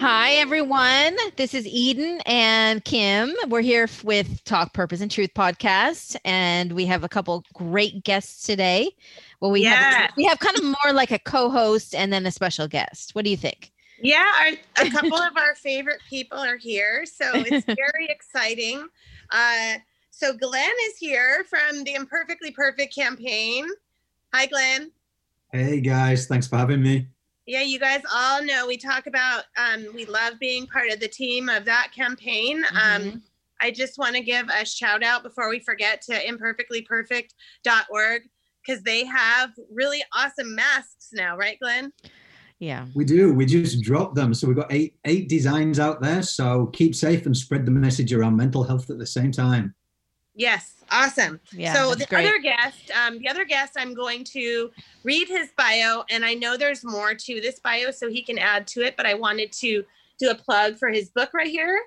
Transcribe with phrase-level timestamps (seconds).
[0.00, 1.14] Hi, everyone.
[1.36, 3.34] This is Eden and Kim.
[3.48, 8.46] We're here with Talk Purpose and Truth podcast, and we have a couple great guests
[8.46, 8.96] today.
[9.40, 9.74] Well, we Yeah.
[9.74, 13.14] have we have kind of more like a co-host and then a special guest.
[13.14, 13.72] What do you think?
[14.00, 18.88] Yeah, our, a couple of our favorite people are here, so it's very exciting.
[19.30, 19.74] Uh,
[20.10, 23.68] so Glenn is here from the Imperfectly Perfect campaign.
[24.32, 24.92] Hi, Glenn.
[25.52, 27.06] Hey guys, thanks for having me.
[27.50, 31.08] Yeah, you guys all know we talk about um, we love being part of the
[31.08, 32.62] team of that campaign.
[32.70, 33.22] Um, Mhm.
[33.60, 38.22] I just want to give a shout out before we forget to imperfectlyperfect.org
[38.64, 41.92] because they have really awesome masks now, right, Glenn?
[42.60, 42.86] Yeah.
[42.94, 43.34] We do.
[43.34, 46.22] We just dropped them, so we've got eight eight designs out there.
[46.22, 49.74] So keep safe and spread the message around mental health at the same time.
[50.34, 51.40] Yes, awesome.
[51.52, 51.74] Yeah.
[51.74, 52.26] so the great.
[52.26, 54.70] other guest, um, the other guest, I'm going to
[55.02, 58.66] read his bio, and I know there's more to this bio, so he can add
[58.68, 58.96] to it.
[58.96, 59.84] But I wanted to
[60.18, 61.80] do a plug for his book right here,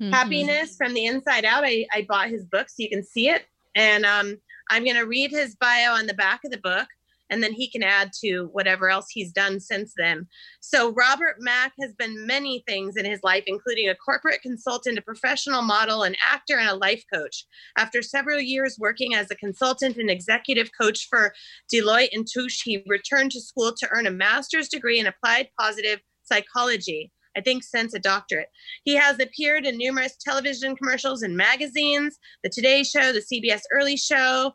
[0.00, 0.12] Mhm.
[0.12, 3.46] "Happiness from the Inside Out." I, I bought his book, so you can see it,
[3.74, 4.38] and um,
[4.70, 6.88] I'm going to read his bio on the back of the book,
[7.30, 10.26] and then he can add to whatever else he's done since then.
[10.60, 15.02] So Robert Mack has been many things in his life, including a corporate consultant, a
[15.02, 17.46] professional model, an actor, and a life coach.
[17.76, 21.32] After several years working as a consultant and executive coach for
[21.72, 26.00] Deloitte and Touche, he returned to school to earn a master's degree in applied positive
[26.24, 27.12] psychology.
[27.36, 28.48] I think since a doctorate.
[28.82, 33.96] He has appeared in numerous television commercials and magazines, The Today Show, The CBS Early
[33.96, 34.52] Show,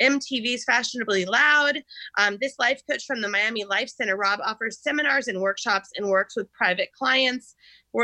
[0.00, 1.82] MTV's Fashionably Loud.
[2.18, 6.08] Um, this life coach from the Miami Life Center, Rob, offers seminars and workshops and
[6.08, 7.54] works with private clients,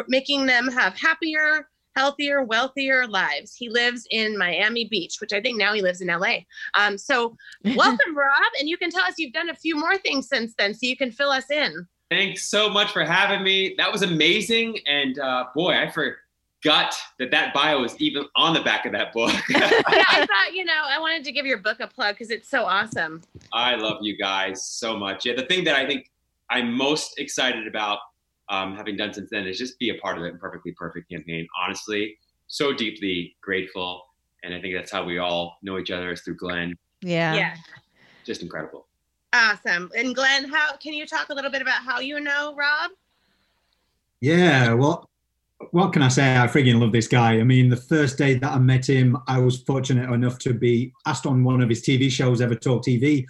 [0.09, 3.55] making them have happier, healthier, wealthier lives.
[3.57, 6.39] He lives in Miami Beach, which I think now he lives in LA.
[6.75, 8.53] Um, so, welcome, Rob.
[8.61, 10.97] And you can tell us you've done a few more things since then, so you
[10.97, 11.87] can fill us in.
[12.11, 13.75] Thanks so much for having me.
[13.79, 14.79] That was amazing.
[14.87, 15.91] And uh, boy, I
[16.67, 19.33] forgot that that bio is even on the back of that book.
[19.49, 22.49] yeah, I thought, you know, I wanted to give your book a plug because it's
[22.49, 23.23] so awesome.
[23.53, 25.25] I love you guys so much.
[25.25, 26.11] Yeah, the thing that I think
[26.51, 27.99] I'm most excited about
[28.49, 31.47] um, having done since then is just be a part of the Perfectly Perfect campaign.
[31.63, 32.19] Honestly,
[32.49, 34.03] so deeply grateful.
[34.43, 36.75] And I think that's how we all know each other is through Glenn.
[37.01, 37.35] yeah.
[37.35, 37.55] yeah.
[38.25, 38.89] Just incredible.
[39.33, 39.89] Awesome.
[39.97, 42.91] And Glenn, how can you talk a little bit about how you know Rob?
[44.21, 45.09] Yeah, well,
[45.71, 46.37] what can I say?
[46.37, 47.39] I friggin' love this guy.
[47.41, 50.93] I mean, the first day that I met him, I was fortunate enough to be
[51.07, 53.25] asked on one of his TV shows, Ever Talk TV.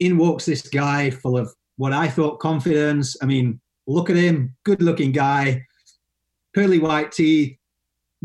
[0.00, 3.16] In walks this guy full of what I thought confidence.
[3.22, 5.64] I mean, look at him, good looking guy,
[6.54, 7.56] pearly white teeth,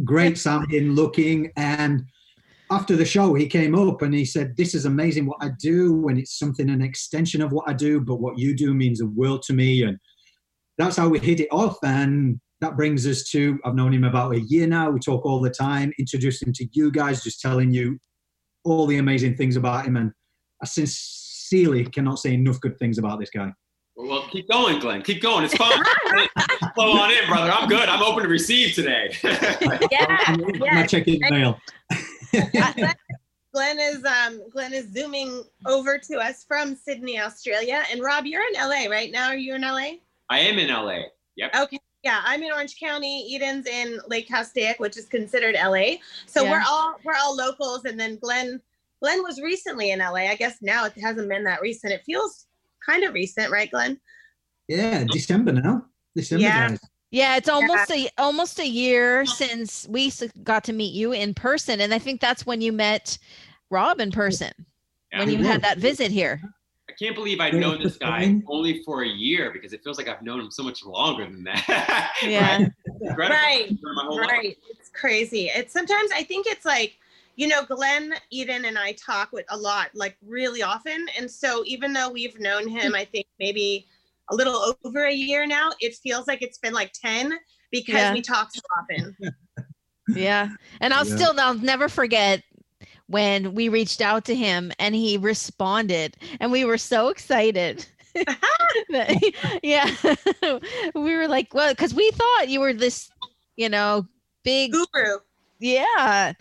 [0.04, 1.52] great sounding looking.
[1.56, 2.04] And
[2.72, 6.08] after the show, he came up and he said, This is amazing what I do.
[6.08, 9.08] And it's something, an extension of what I do, but what you do means the
[9.08, 9.84] world to me.
[9.84, 9.98] And
[10.78, 11.78] that's how we hit it off.
[11.84, 14.90] And that brings us to I've known him about a year now.
[14.90, 18.00] We talk all the time, introduced him to you guys, just telling you
[18.64, 19.98] all the amazing things about him.
[19.98, 20.12] And
[20.62, 23.52] I sincerely cannot say enough good things about this guy.
[23.96, 25.02] Well, keep going, Glenn.
[25.02, 25.44] Keep going.
[25.44, 25.84] It's fine.
[26.76, 27.52] Flow on in, brother.
[27.52, 27.90] I'm good.
[27.90, 29.14] I'm open to receive today.
[29.92, 30.86] Yeah, I'm, I'm yeah.
[30.86, 31.60] checking the mail.
[32.32, 32.96] Glenn,
[33.54, 37.84] Glenn is um Glenn is zooming over to us from Sydney, Australia.
[37.92, 39.28] And Rob, you're in LA right now.
[39.28, 39.96] Are you in LA?
[40.30, 41.02] I am in LA.
[41.36, 41.56] Yep.
[41.56, 41.80] Okay.
[42.04, 43.36] Yeah, I'm in Orange County.
[43.36, 45.98] Eden's in Lake Castaic, which is considered LA.
[46.26, 46.52] So Yeah.
[46.52, 47.86] we're all we're all locals.
[47.86, 48.60] And then Glenn
[49.02, 50.30] Glenn was recently in LA.
[50.30, 51.94] I guess now it hasn't been that recent.
[51.94, 52.48] It feels
[52.86, 54.00] kind of recent, right, Glenn?
[54.68, 55.86] Yeah, December now.
[56.16, 56.70] December, Yeah.
[56.70, 56.80] guys.
[57.12, 60.12] Yeah, it's almost a almost a year since we
[60.44, 63.18] got to meet you in person, and I think that's when you met
[63.70, 64.52] Rob in person
[65.12, 66.42] when you had that visit here.
[67.02, 70.08] I can't believe I've known this guy only for a year because it feels like
[70.08, 72.12] I've known him so much longer than that.
[72.24, 72.68] Yeah.
[73.18, 73.30] Right?
[73.32, 74.30] Right, my whole life.
[74.30, 74.58] Right.
[74.70, 75.48] It's crazy.
[75.48, 77.00] It's sometimes I think it's like,
[77.38, 81.08] you know, Glenn, Eden, and I talk with a lot, like really often.
[81.18, 83.88] And so even though we've known him, I think maybe
[84.30, 87.34] a little over a year now, it feels like it's been like 10
[87.72, 88.14] because Yeah.
[88.14, 89.18] we talk so often.
[90.16, 90.50] Yeah.
[90.82, 91.16] And I'll Yeah.
[91.16, 92.44] still I'll never forget
[93.12, 97.86] when we reached out to him and he responded and we were so excited.
[99.64, 99.90] yeah.
[100.96, 103.10] we were like, well, because we thought you were this,
[103.58, 104.08] you know,
[104.44, 105.18] big Guru.
[105.60, 106.34] Yeah.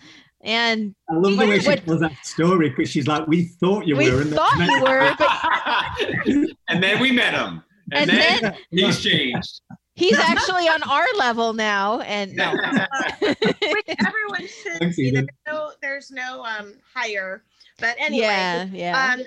[0.43, 3.87] And I love the way she what- tells that story because she's like, "We thought
[3.87, 7.62] you we were," and then- thought you were, but and then we met him.
[7.93, 9.61] And, And then, then- he's changed.
[10.00, 12.00] He's actually on our level now.
[12.00, 12.52] And no.
[13.20, 13.38] Which
[14.06, 15.11] everyone should see.
[15.11, 15.29] There's Eden.
[15.47, 17.43] no, there's no um higher.
[17.79, 19.14] But anyway, yeah, yeah.
[19.14, 19.23] um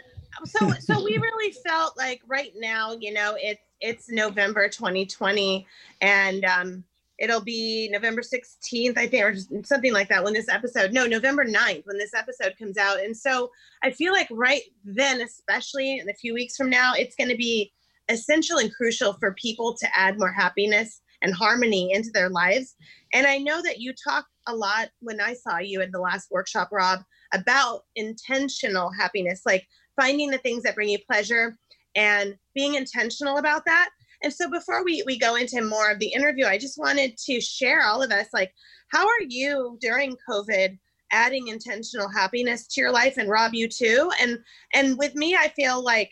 [0.46, 5.66] so so we really felt like right now you know it's it's november 2020
[6.02, 6.84] and um
[7.20, 11.46] it'll be november 16th i think or something like that when this episode no november
[11.46, 13.52] 9th when this episode comes out and so
[13.84, 17.38] i feel like right then especially in a few weeks from now it's going to
[17.38, 17.72] be
[18.10, 22.76] essential and crucial for people to add more happiness and harmony into their lives
[23.14, 26.28] and i know that you talked a lot when i saw you at the last
[26.32, 27.00] workshop rob
[27.34, 29.66] about intentional happiness like
[30.00, 31.58] finding the things that bring you pleasure
[31.96, 33.90] and being intentional about that.
[34.24, 37.42] And so before we, we go into more of the interview, I just wanted to
[37.42, 38.54] share all of us like,
[38.92, 40.78] how are you during COVID
[41.12, 44.12] adding intentional happiness to your life and Rob you too?
[44.22, 44.40] And
[44.74, 46.12] and with me, I feel like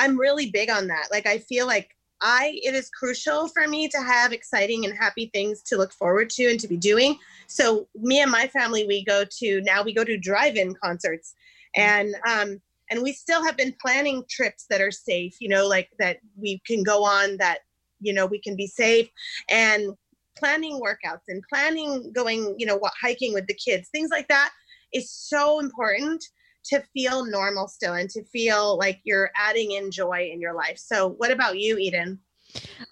[0.00, 1.08] I'm really big on that.
[1.10, 5.30] Like I feel like I it is crucial for me to have exciting and happy
[5.32, 7.18] things to look forward to and to be doing.
[7.46, 11.34] So me and my family, we go to now we go to drive-in concerts
[11.76, 12.60] and um
[12.90, 16.60] and we still have been planning trips that are safe you know like that we
[16.66, 17.58] can go on that
[18.00, 19.08] you know we can be safe
[19.50, 19.92] and
[20.36, 24.50] planning workouts and planning going you know what hiking with the kids things like that
[24.92, 26.24] is so important
[26.64, 30.78] to feel normal still and to feel like you're adding in joy in your life.
[30.78, 32.20] So what about you eden?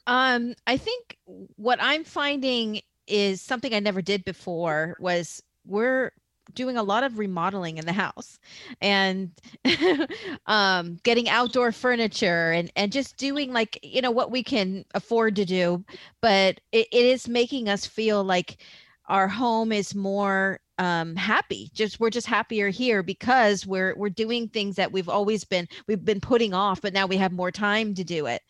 [0.07, 1.19] Um, I think
[1.57, 6.13] what I'm finding is something I never did before was we're
[6.55, 8.39] doing a lot of remodeling in the house
[8.81, 9.31] and
[10.47, 15.37] um getting outdoor furniture and and just doing like you know what we can afford
[15.37, 15.85] to do
[16.23, 18.63] but it, it is making us feel like
[19.09, 24.49] our home is more um happy just we're just happier here because we're we're doing
[24.49, 27.95] things that we've always been we've been putting off but now we have more time
[27.95, 28.43] to do it.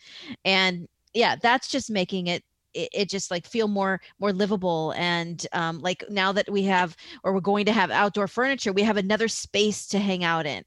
[0.45, 2.45] And yeah that's just making it
[2.75, 4.93] it, it just like feel more more livable.
[4.97, 8.83] And um like now that we have or we're going to have outdoor furniture we
[8.83, 10.65] have another space to hang out in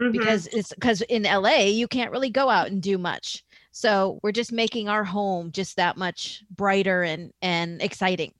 [0.00, 0.12] Mm-hmm.
[0.12, 3.44] because it's because in LA you can't really go out and do much.
[3.70, 8.32] So we're just making our home just that much brighter and and exciting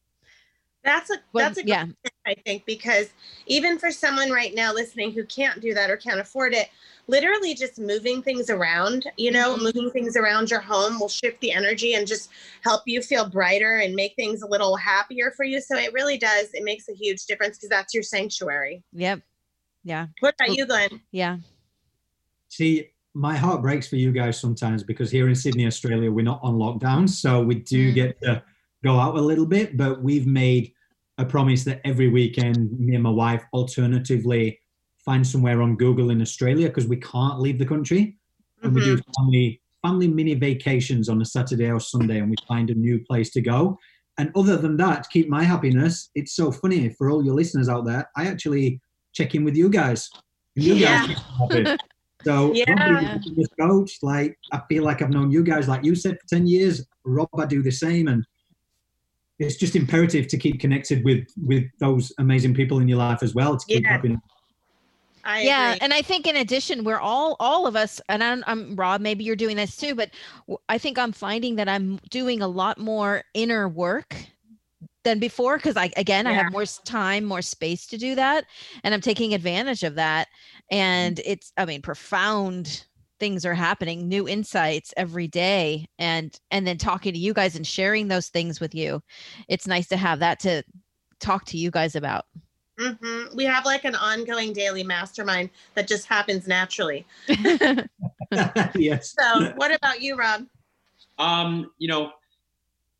[0.86, 1.86] that's a Well, that's a good yeah
[2.26, 3.10] I think, because
[3.46, 6.70] even for someone right now listening who can't do that or can't afford it,
[7.06, 9.62] literally just moving things around, you know, Mhm.
[9.62, 12.30] moving things around your home will shift the energy and just
[12.62, 15.60] help you feel brighter and make things a little happier for you.
[15.60, 16.48] So it really does.
[16.52, 18.82] It makes a huge difference because that's your sanctuary.
[18.92, 19.20] yep
[19.84, 21.00] yeah What about you, Glenn?
[21.12, 21.36] yeah
[22.48, 26.40] See, my heart breaks for you guys sometimes because here in Sydney, Australia, we're not
[26.42, 27.08] on lockdown.
[27.08, 27.94] So we do Mm.
[27.94, 28.42] get to
[28.82, 30.72] go out a little bit, but we've made
[31.18, 34.60] a promise that every weekend, me and my wife alternatively
[35.04, 38.16] find somewhere on Google in Australia because we can't leave the country.
[38.62, 39.22] And we do mm-hmm.
[39.22, 43.30] family family mini vacations on a Saturday or Sunday and we find a new place
[43.30, 43.78] to go.
[44.18, 47.68] And other than that, to keep my happiness, it's so funny for all your listeners
[47.68, 48.10] out there.
[48.16, 48.80] I actually
[49.12, 50.10] check in with you guys.
[50.54, 51.06] You Yeah.
[51.06, 51.18] guys keep
[51.50, 51.82] me happy.
[52.24, 52.72] So Yeah.
[52.72, 55.94] Rob is a fitness coach, like I feel like I've known you guys, like you
[55.94, 56.84] said, for 10 years.
[57.04, 58.08] Rob, I do the same.
[58.08, 58.24] And
[59.38, 63.34] it's just imperative to keep connected with with those amazing people in your life as
[63.34, 63.90] well to keep Yeah.
[63.90, 64.16] happy.
[65.24, 65.78] I yeah agree.
[65.80, 69.24] and i think in addition we're all all of us and I'm, I'm rob maybe
[69.24, 70.10] you're doing this too but
[70.68, 74.14] I think i'm finding that i'm doing a lot more inner work
[75.02, 78.44] than before because i again i have more time more space to do that
[78.84, 80.28] and i'm taking advantage of that
[80.70, 81.32] and mm-hmm.
[81.32, 82.84] it's i mean profound
[83.18, 87.66] things are happening new insights every day and and then talking to you guys and
[87.66, 89.02] sharing those things with you
[89.48, 90.62] it's nice to have that to
[91.18, 92.26] talk to you guys about
[92.78, 93.34] Mhm.
[93.34, 97.06] We have like an ongoing daily mastermind that just happens naturally.
[98.74, 99.14] yes.
[99.18, 100.44] So, what about you, Rob?
[101.18, 102.12] Um, you know,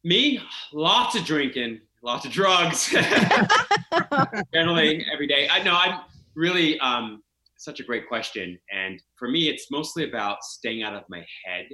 [0.03, 0.41] me,
[0.73, 2.89] lots of drinking, lots of drugs,
[4.55, 5.49] generally every day.
[5.51, 6.01] I know I'm
[6.35, 7.23] really um,
[7.59, 11.67] such a great question, and for me, it's mostly about staying out of my head.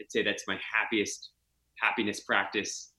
[0.00, 1.30] I'd say that's my happiest
[1.80, 2.92] happiness practice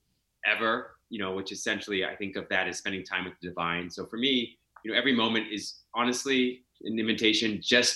[0.46, 0.92] ever.
[1.10, 3.90] You know, which essentially I think of that as spending time with the divine.
[3.90, 7.96] So for me, you know, every moment is honestly an invitation just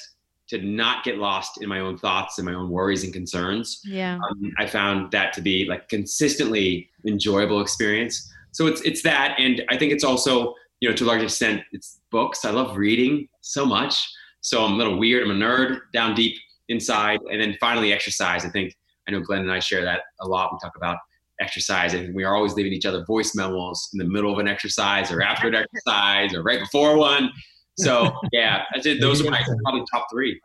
[0.50, 4.16] to not get lost in my own thoughts and my own worries and concerns yeah
[4.16, 8.32] um, I found that to be like consistently enjoyable experience.
[8.52, 11.64] So it's it's that, and I think it's also you know to a large extent
[11.72, 12.46] it's books.
[12.46, 14.10] I love reading so much.
[14.42, 15.24] So I'm a little weird.
[15.24, 16.38] I'm a nerd down deep
[16.70, 18.46] inside, and then finally exercise.
[18.46, 18.76] I think
[19.08, 20.52] I know Glenn and I share that a lot.
[20.54, 20.98] We talk about
[21.40, 24.48] exercise, and we are always leaving each other voice memos in the middle of an
[24.48, 27.32] exercise, or after an exercise, or right before one.
[27.78, 29.02] So yeah, I did.
[29.02, 30.40] Those are my probably top three.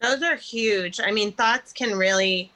[0.00, 1.00] Those are huge.
[1.00, 2.52] I mean, thoughts can really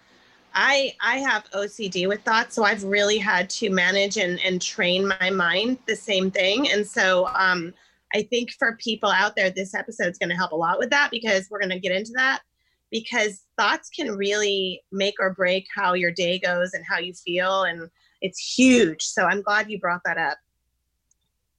[0.54, 5.08] I I have OCD with thoughts, so I've really had to manage and and train
[5.20, 6.70] my mind the same thing.
[6.70, 7.72] And so um
[8.14, 10.90] I think for people out there, this episode is going to help a lot with
[10.90, 12.42] that because we're going to get into that
[12.90, 17.64] because thoughts can really make or break how your day goes and how you feel
[17.64, 17.90] and
[18.20, 19.02] it's huge.
[19.02, 20.38] So I'm glad you brought that up.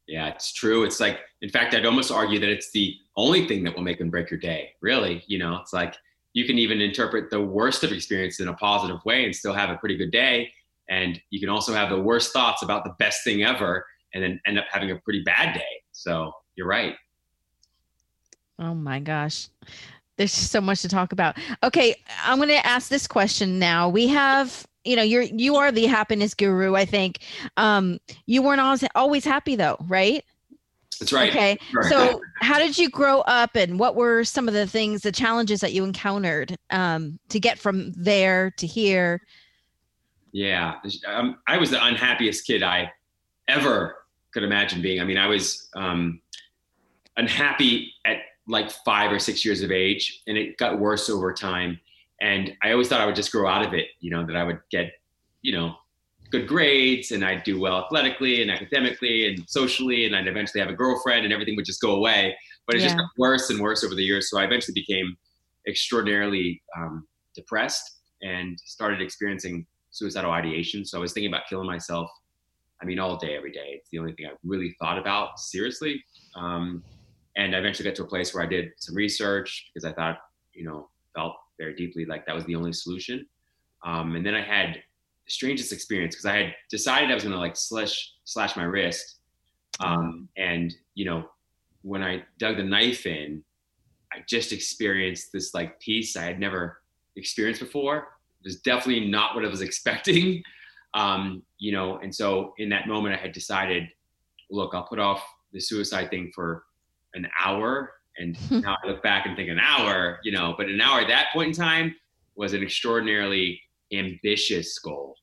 [0.08, 0.84] Yeah, it's true.
[0.84, 4.00] It's like, in fact, I'd almost argue that it's the only thing that will make
[4.00, 4.74] and break your day.
[4.82, 5.96] Really, you know, it's like
[6.34, 9.70] you can even interpret the worst of experience in a positive way and still have
[9.70, 10.52] a pretty good day.
[10.90, 14.40] And you can also have the worst thoughts about the best thing ever and then
[14.46, 15.82] end up having a pretty bad day.
[15.94, 16.96] So you're right.
[18.60, 19.50] Oh my gosh.
[20.18, 21.38] There's just so much to talk about.
[21.64, 23.90] Okay, I'm going to ask this question now.
[23.90, 27.20] We have you know you're you are the happiness guru i think
[27.58, 30.26] um you weren't always always happy though right
[31.00, 34.68] that's right okay so how did you grow up and what were some of the
[34.68, 39.22] things the challenges that you encountered um to get from there to here
[40.32, 40.76] yeah
[41.08, 42.92] um, i was the unhappiest kid i
[43.48, 46.20] ever could imagine being i mean i was um
[47.18, 48.18] unhappy at
[48.48, 51.80] like five or six years of age and it got worse over time
[52.24, 54.44] and I always thought I would just grow out of it, you know, that I
[54.44, 54.94] would get,
[55.42, 55.76] you know,
[56.32, 60.70] good grades and I'd do well athletically and academically and socially and I'd eventually have
[60.70, 62.36] a girlfriend and everything would just go away.
[62.66, 62.88] But it yeah.
[62.88, 64.30] just got worse and worse over the years.
[64.30, 65.18] So I eventually became
[65.68, 67.06] extraordinarily um,
[67.36, 70.86] depressed and started experiencing suicidal ideation.
[70.86, 72.10] So I was thinking about killing myself.
[72.82, 73.76] I mean, all day, every day.
[73.76, 76.04] It's the only thing I really thought about seriously.
[76.36, 76.84] Um,
[77.36, 80.20] and I eventually got to a place where I did some research because I thought,
[80.54, 83.26] you know, felt very deeply like that was the only solution.
[83.84, 87.34] Um, and then I had the strangest experience because I had decided I was going
[87.34, 89.18] to like slash slash my wrist.
[89.80, 91.26] Um, and you know,
[91.82, 93.44] when I dug the knife in,
[94.14, 96.82] I just experienced this like peace I had never
[97.16, 97.98] experienced before.
[97.98, 100.44] It was definitely not what I was expecting.
[100.94, 103.90] Um, you know, and so in that moment I had decided,
[104.52, 106.64] look, I'll put off the suicide thing for
[107.14, 110.82] an hour and now I look back and think an hour, you know, but an
[110.82, 111.96] hour at that point in time
[112.36, 113.60] was an extraordinarily
[113.92, 115.16] ambitious goal.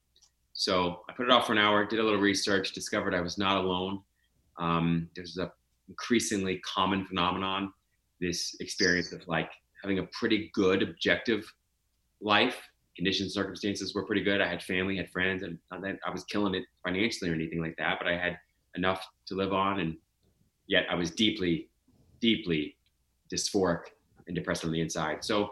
[0.52, 3.38] So I put it off for an hour, did a little research, discovered I was
[3.38, 4.00] not alone.
[4.59, 5.50] Um, there's a
[5.88, 7.73] increasingly common phenomenon,
[8.20, 9.50] this experience of like
[9.82, 11.50] having a pretty good objective
[12.20, 12.56] life.
[12.97, 14.40] Conditions, circumstances were pretty good.
[14.40, 17.99] I had family, had friends, and I was killing it financially or anything like that,
[17.99, 18.38] but I had
[18.76, 19.80] enough to live on.
[19.80, 19.97] And
[20.66, 21.69] yet I was deeply,
[22.20, 22.76] deeply
[23.32, 23.82] dysphoric
[24.26, 25.24] and depressed on the inside.
[25.24, 25.50] So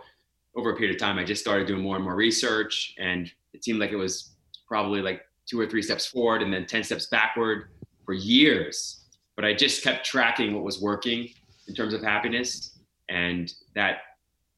[0.57, 3.65] over a period of time, I just started doing more and more research, and it
[3.65, 4.33] seemed like it was
[4.67, 7.71] probably like two or three steps forward and then 10 steps backward
[8.05, 9.05] for years.
[9.35, 11.31] But I just kept tracking what was working
[11.69, 12.79] in terms of happiness.
[13.09, 13.99] And that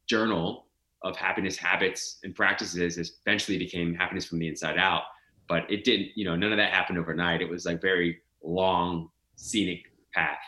[0.07, 0.67] journal
[1.03, 5.03] of happiness habits and practices eventually became happiness from the inside out.
[5.49, 7.41] But it didn't, you know, none of that happened overnight.
[7.41, 10.39] It was like very long, scenic path.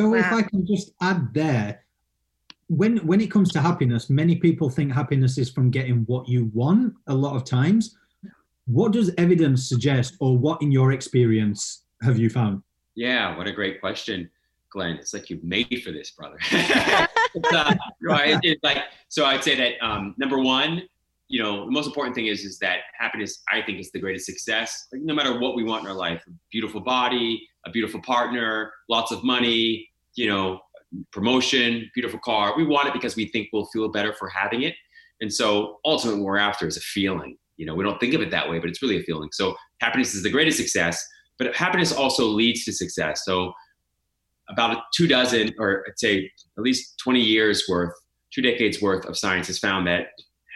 [0.00, 0.18] So wow.
[0.18, 1.82] if I can just add there,
[2.68, 6.50] when when it comes to happiness, many people think happiness is from getting what you
[6.52, 7.96] want a lot of times.
[8.66, 12.62] What does evidence suggest, or what in your experience have you found?
[12.94, 14.28] Yeah, what a great question,
[14.70, 14.96] Glenn.
[14.96, 16.36] It's like you've made for this, brother.
[16.50, 19.24] it's, uh, right, it's like so.
[19.24, 20.82] I'd say that um, number one,
[21.28, 23.42] you know, the most important thing is is that happiness.
[23.50, 24.88] I think is the greatest success.
[24.92, 28.72] Like no matter what we want in our life, a beautiful body, a beautiful partner,
[28.88, 30.60] lots of money, you know,
[31.12, 32.56] promotion, beautiful car.
[32.56, 34.74] We want it because we think we'll feel better for having it.
[35.20, 37.36] And so ultimately what we're after is a feeling.
[37.56, 39.30] You know, we don't think of it that way, but it's really a feeling.
[39.32, 41.04] So happiness is the greatest success,
[41.38, 43.22] but happiness also leads to success.
[43.24, 43.52] So
[44.48, 47.94] about two dozen, or I'd say at least 20 years worth,
[48.32, 50.08] two decades worth of science has found that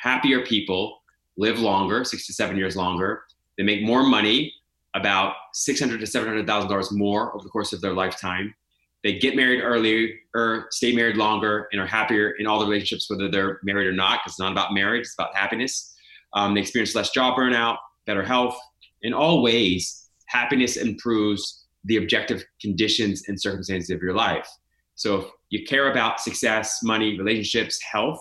[0.02, 0.99] happier people
[1.37, 3.23] live longer, six to seven years longer.
[3.57, 4.52] They make more money,
[4.95, 8.55] about six hundred to seven hundred thousand dollars more over the course of their lifetime.
[9.03, 13.09] They get married earlier, or stay married longer, and are happier in all the relationships,
[13.09, 14.21] whether they're married or not.
[14.21, 15.95] Because it's not about marriage; it's about happiness.
[16.33, 18.59] Um, they experience less job burnout, better health.
[19.03, 24.49] In all ways, happiness improves the objective conditions and circumstances of your life.
[24.95, 28.21] So if you care about success, money, relationships, health,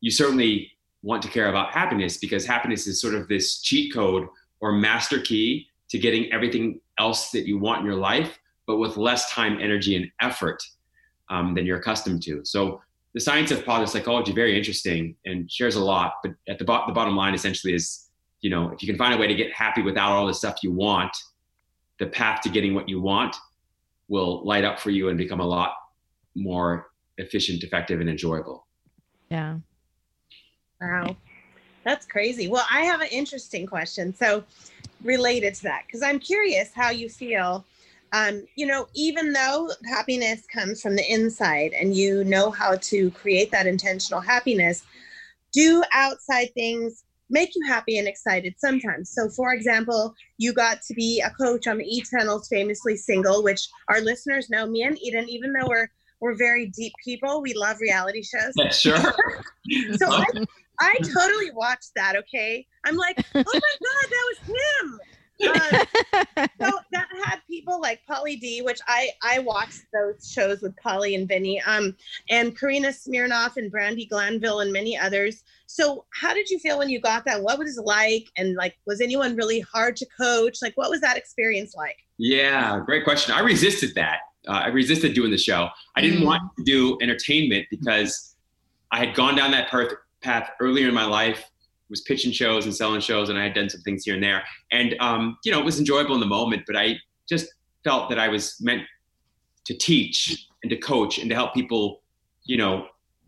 [0.00, 0.72] you certainly
[1.02, 4.26] want to care about happiness because happiness is sort of this cheat code
[4.60, 8.96] or master key to getting everything else that you want in your life, but with
[8.96, 10.62] less time, energy, and effort
[11.30, 12.44] um, than you're accustomed to.
[12.44, 12.80] So
[13.14, 16.14] the science of positive psychology very interesting and shares a lot.
[16.22, 18.08] But at the, bo- the bottom line, essentially, is
[18.40, 20.58] you know if you can find a way to get happy without all the stuff
[20.62, 21.16] you want,
[21.98, 23.34] the path to getting what you want
[24.08, 25.74] will light up for you and become a lot
[26.34, 28.66] more efficient, effective, and enjoyable.
[29.30, 29.58] Yeah.
[30.80, 31.16] Wow.
[31.84, 32.48] That's crazy.
[32.48, 34.14] Well, I have an interesting question.
[34.14, 34.44] So,
[35.02, 37.64] related to that, because I'm curious how you feel.
[38.12, 43.10] Um, you know, even though happiness comes from the inside and you know how to
[43.10, 44.82] create that intentional happiness,
[45.52, 49.10] do outside things make you happy and excited sometimes.
[49.10, 53.42] So, for example, you got to be a coach on the E Channel's Famously Single,
[53.42, 55.88] which our listeners know me and Eden, even though we're
[56.20, 58.52] we're very deep people, we love reality shows.
[58.56, 58.98] Yeah, sure.
[59.96, 60.24] so I,
[60.80, 62.16] I totally watched that.
[62.16, 65.00] Okay, I'm like, oh my god, that was him.
[65.40, 65.84] Uh,
[66.60, 71.14] so that had people like Pauly D, which I I watched those shows with Pauly
[71.14, 71.96] and Vinny, um,
[72.28, 75.44] and Karina Smirnoff and Brandi Glanville and many others.
[75.66, 77.42] So how did you feel when you got that?
[77.42, 78.28] What was it like?
[78.36, 80.58] And like, was anyone really hard to coach?
[80.62, 81.98] Like, what was that experience like?
[82.16, 83.34] Yeah, great question.
[83.34, 84.20] I resisted that.
[84.46, 85.68] Uh, I resisted doing the show.
[85.94, 86.26] I didn't mm.
[86.26, 88.34] want to do entertainment because
[88.90, 91.50] I had gone down that path, path earlier in my life
[91.90, 94.42] was pitching shows and selling shows, and I had done some things here and there.
[94.72, 96.96] And um, you know, it was enjoyable in the moment, but I
[97.28, 97.48] just
[97.84, 98.82] felt that I was meant
[99.64, 102.02] to teach and to coach and to help people,
[102.44, 102.86] you know,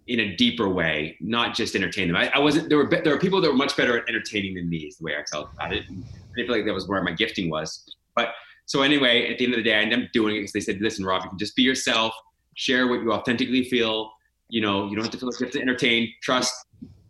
[0.08, 2.16] in a deeper way, not just entertain them.
[2.16, 2.68] I, I wasn't.
[2.68, 4.78] There were there were people that were much better at entertaining than me.
[4.78, 5.88] Is the way I felt about it.
[5.88, 7.94] And I didn't feel like that was where my gifting was.
[8.16, 8.30] But
[8.66, 10.60] so anyway, at the end of the day, I ended up doing it because they
[10.60, 12.12] said, "Listen, Rob, you can just be yourself,
[12.56, 14.12] share what you authentically feel.
[14.48, 16.12] You know, you don't have to feel like you have to entertain.
[16.22, 16.52] Trust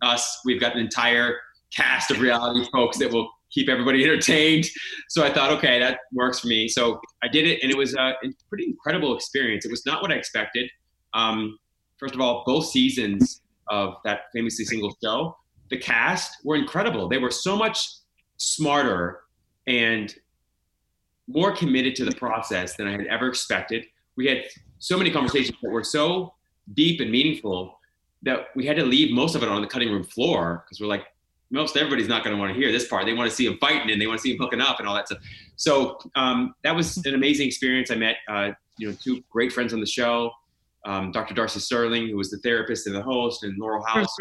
[0.03, 0.41] us.
[0.45, 1.37] We've got an entire
[1.75, 4.67] cast of reality folks that will keep everybody entertained.
[5.09, 6.69] So I thought, okay, that works for me.
[6.69, 8.13] So I did it, and it was a
[8.49, 9.65] pretty incredible experience.
[9.65, 10.71] It was not what I expected.
[11.15, 11.59] Um,
[11.99, 15.37] first of all, both seasons of that famously single show,
[15.71, 17.09] the cast were incredible.
[17.09, 17.87] They were so much
[18.37, 19.21] smarter
[19.67, 20.13] and
[21.29, 23.87] more committed to the process than I had ever expected.
[24.17, 24.45] We had
[24.79, 26.35] so many conversations that were so
[26.75, 27.79] deep and meaningful
[28.23, 30.87] that we had to leave most of it on the cutting room floor because we're
[30.87, 31.07] like,
[31.51, 33.07] most everybody's not going to want to hear this part.
[33.07, 34.87] They want to see him fighting and they want to see him hooking up and
[34.87, 35.19] all that stuff.
[35.57, 37.91] So um, that was an amazing experience.
[37.91, 40.31] I met, uh, you know, two great friends on the show,
[40.87, 41.35] um, Dr.
[41.35, 44.15] Darcy Sterling, who was the therapist and the host, and Laurel House,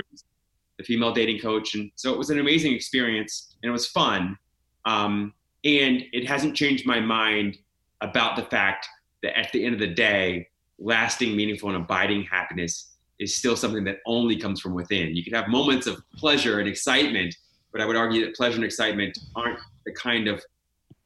[0.78, 1.76] the female dating coach.
[1.76, 4.38] And so it was an amazing experience and it was fun.
[4.86, 5.34] Um,
[5.64, 7.58] and it hasn't changed my mind
[8.02, 8.88] about the fact
[9.22, 10.48] that at the end of the day,
[10.80, 15.16] lasting, meaningful, and abiding happiness is still something that only comes from within.
[15.16, 17.36] You can have moments of pleasure and excitement,
[17.72, 20.42] but I would argue that pleasure and excitement aren't the kind of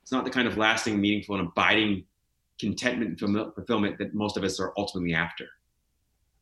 [0.01, 2.03] it's not the kind of lasting, meaningful, and abiding
[2.59, 5.47] contentment and fulfillment that most of us are ultimately after.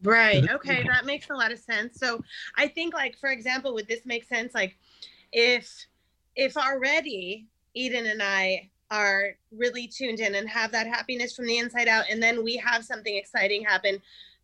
[0.04, 0.44] Right.
[0.52, 2.00] Okay, that makes a lot of sense.
[2.00, 2.24] So
[2.58, 4.54] I think, like for example, would this make sense?
[4.54, 4.78] Like,
[5.32, 5.86] if
[6.36, 11.58] if already Eden and I are really tuned in and have that happiness from the
[11.58, 14.02] inside out, and then we have something exciting happen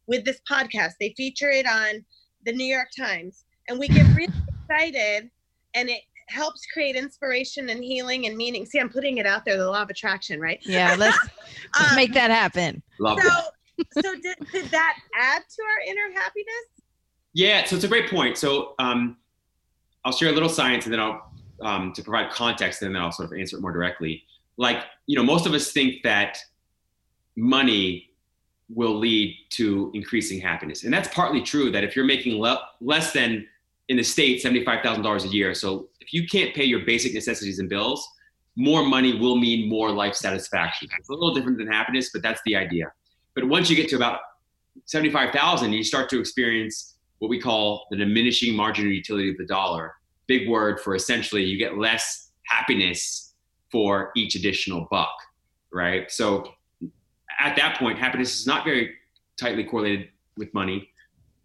[0.08, 0.94] with this podcast.
[1.00, 2.04] They feature it on
[2.46, 4.34] the New York Times, and we get really
[4.70, 5.30] excited,
[5.74, 8.66] and it helps create inspiration and healing and meaning.
[8.66, 10.60] See, I'm putting it out there, the law of attraction, right?
[10.64, 11.18] Yeah, let's,
[11.78, 12.82] let's um, make that happen.
[13.00, 13.30] Love so,
[14.02, 16.84] so did, did that add to our inner happiness?
[17.34, 18.38] Yeah, so it's a great point.
[18.38, 19.18] So um,
[20.04, 23.12] I'll share a little science, and then I'll um, to provide context, and then I'll
[23.12, 24.24] sort of answer it more directly.
[24.58, 26.40] Like, you know, most of us think that
[27.36, 28.07] money
[28.70, 30.84] will lead to increasing happiness.
[30.84, 33.48] And that's partly true that if you're making le- less than
[33.90, 37.70] in the state $75,000 a year, so if you can't pay your basic necessities and
[37.70, 38.08] bills,
[38.58, 40.90] more money will mean more life satisfaction.
[40.98, 42.92] It's a little different than happiness, but that's the idea.
[43.36, 44.20] But once you get to about
[44.86, 49.94] 75,000, you start to experience what we call the diminishing marginal utility of the dollar.
[50.28, 53.34] Big word for essentially you get less happiness
[53.72, 55.14] for each additional buck,
[55.72, 56.12] right?
[56.12, 56.46] So
[57.40, 58.96] at that point, happiness is not very
[59.40, 60.90] tightly correlated with money.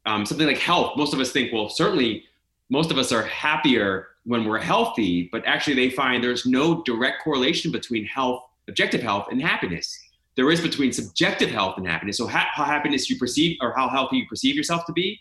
[0.07, 2.25] Um, something like health, most of us think, well, certainly
[2.71, 7.23] most of us are happier when we're healthy, but actually they find there's no direct
[7.23, 9.99] correlation between health, objective health, and happiness.
[10.37, 12.17] There is between subjective health and happiness.
[12.17, 15.21] So ha- how happiness you perceive or how healthy you perceive yourself to be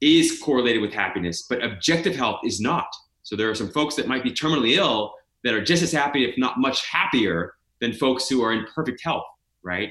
[0.00, 2.86] is correlated with happiness, but objective health is not.
[3.22, 6.24] So there are some folks that might be terminally ill that are just as happy,
[6.24, 9.24] if not much happier, than folks who are in perfect health
[9.62, 9.90] right?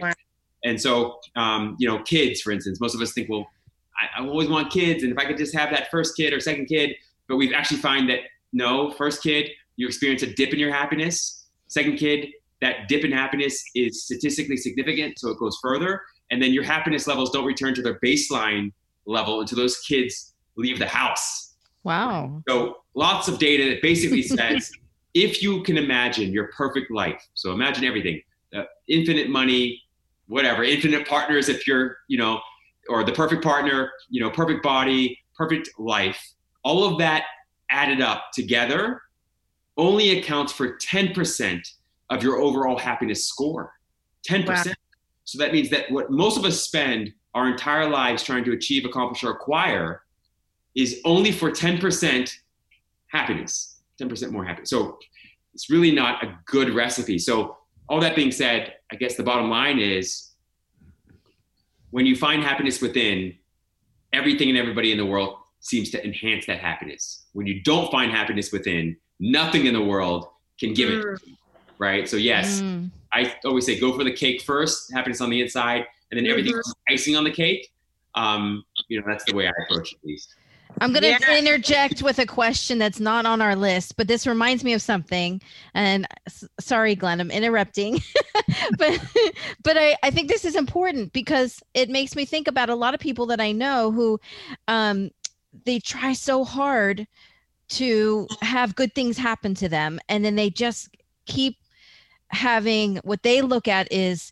[0.64, 3.48] And so, um, you know, kids, for instance, most of us think, well,
[3.98, 6.40] I, I, always want kids, and if I could just have that first kid or
[6.40, 6.92] second kid,
[7.28, 8.20] but we've actually find that
[8.54, 11.48] no, first kid, you experience a dip in your happiness.
[11.68, 12.28] Second kid,
[12.62, 17.08] that dip in happiness is statistically significant, so it goes further, and then your happiness
[17.08, 18.72] levels don't return to their baseline
[19.06, 21.56] level until those kids leave the house.
[21.84, 22.44] Wow.
[22.48, 24.72] So lots of data that basically says
[25.14, 28.22] if you can imagine your perfect life, so imagine everything,
[28.56, 29.82] uh, infinite money,
[30.28, 32.40] whatever, infinite partners if you're, you know,
[32.90, 36.20] or the perfect partner, you know, perfect body, perfect life,
[36.64, 37.24] all of that
[37.70, 39.02] added up together
[39.78, 41.62] only accounts for 10%
[42.10, 43.72] of your overall happiness score.
[44.30, 44.48] 10%.
[44.48, 44.64] Wow.
[45.24, 48.86] So that means that what most of us spend our entire lives trying to achieve,
[48.86, 50.04] accomplish, or acquire
[50.76, 52.32] is only for 10%
[53.08, 54.66] happiness, 10% more happy.
[54.66, 54.98] So
[55.54, 57.18] it's really not a good recipe.
[57.18, 57.58] So,
[57.92, 60.32] all that being said, I guess the bottom line is
[61.90, 63.36] when you find happiness within,
[64.14, 67.26] everything and everybody in the world seems to enhance that happiness.
[67.34, 71.06] When you don't find happiness within, nothing in the world can give it.
[71.80, 72.08] Right.
[72.08, 72.90] So, yes, mm.
[73.12, 76.54] I always say go for the cake first, happiness on the inside, and then everything
[76.54, 76.94] mm-hmm.
[76.94, 77.74] icing on the cake.
[78.16, 80.34] Um, you know, that's the way I approach it, at least.
[80.80, 81.38] I'm going to yeah.
[81.38, 85.42] interject with a question that's not on our list, but this reminds me of something.
[85.74, 86.08] And
[86.60, 88.00] sorry, Glenn, I'm interrupting.
[88.78, 89.00] but
[89.64, 92.94] but I, I think this is important because it makes me think about a lot
[92.94, 94.20] of people that I know who
[94.68, 95.12] um,
[95.66, 97.08] they try so hard
[97.70, 100.00] to have good things happen to them.
[100.10, 100.90] And then they just
[101.26, 101.58] keep
[102.30, 104.32] having what they look at is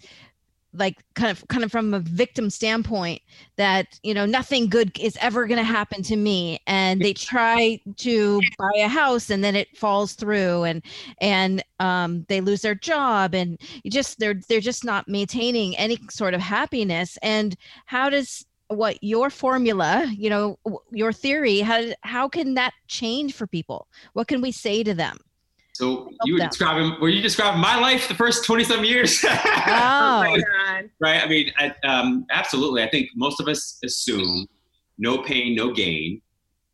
[0.74, 3.22] like kind of kind of from a victim standpoint
[3.58, 6.60] that you know nothing good is ever going to happen to me.
[6.68, 10.84] And they try to buy a house and then it falls through and
[11.20, 15.98] and um, they lose their job and you just they're they're just not maintaining any
[16.10, 17.18] sort of happiness.
[17.22, 17.56] And
[17.86, 20.60] how does what your formula you know
[20.92, 23.88] your theory how how can that change for people?
[24.14, 25.18] What can we say to them
[25.80, 29.24] so you were describing, were you describing my life the first 27 years?
[29.72, 30.22] Oh.
[30.22, 30.90] right.
[31.00, 31.24] right.
[31.24, 32.84] I mean, I, um, absolutely.
[32.84, 34.46] I think most of us assume
[34.98, 36.22] no pain, no gain,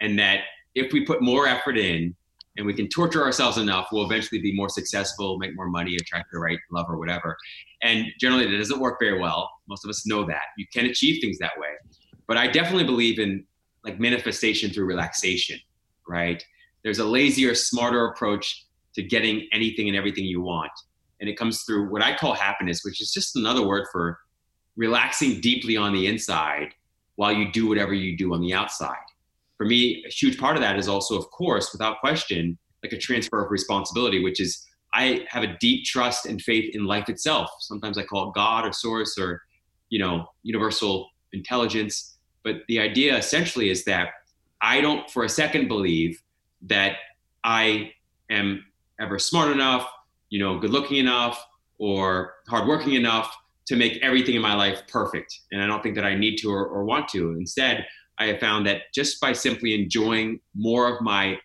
[0.02, 0.40] and that
[0.74, 2.16] if we put more effort in
[2.58, 6.30] and we can torture ourselves enough, we'll eventually be more successful, make more money, attract
[6.34, 7.38] the right love or whatever.
[7.84, 9.52] And generally, that doesn't work very well.
[9.68, 10.44] Most of us know that.
[10.58, 11.70] You can achieve things that way.
[12.28, 13.46] But I definitely believe in
[13.84, 15.60] like manifestation through relaxation,
[16.08, 16.44] right?
[16.84, 18.65] There's a lazier, smarter approach
[18.96, 20.72] to getting anything and everything you want.
[21.20, 24.20] And it comes through what I call happiness, which is just another word for
[24.76, 26.74] relaxing deeply on the inside
[27.16, 28.98] while you do whatever you do on the outside.
[29.58, 32.98] For me, a huge part of that is also, of course, without question, like a
[32.98, 37.50] transfer of responsibility, which is I have a deep trust and faith in life itself.
[37.60, 39.42] Sometimes I call it God or source or,
[39.90, 42.18] you know, universal intelligence.
[42.44, 44.10] But the idea essentially is that
[44.62, 46.22] I don't for a second believe
[46.64, 46.98] that
[47.44, 47.92] I
[48.30, 48.64] am
[49.00, 49.90] ever smart enough,
[50.30, 51.44] you know, good looking enough,
[51.78, 53.36] or hardworking enough
[53.68, 55.42] to make everything in my life perfect.
[55.52, 57.32] And I don't think that I need to or, or want to.
[57.32, 57.86] Instead,
[58.20, 61.38] I have found that just by simply enjoying more of my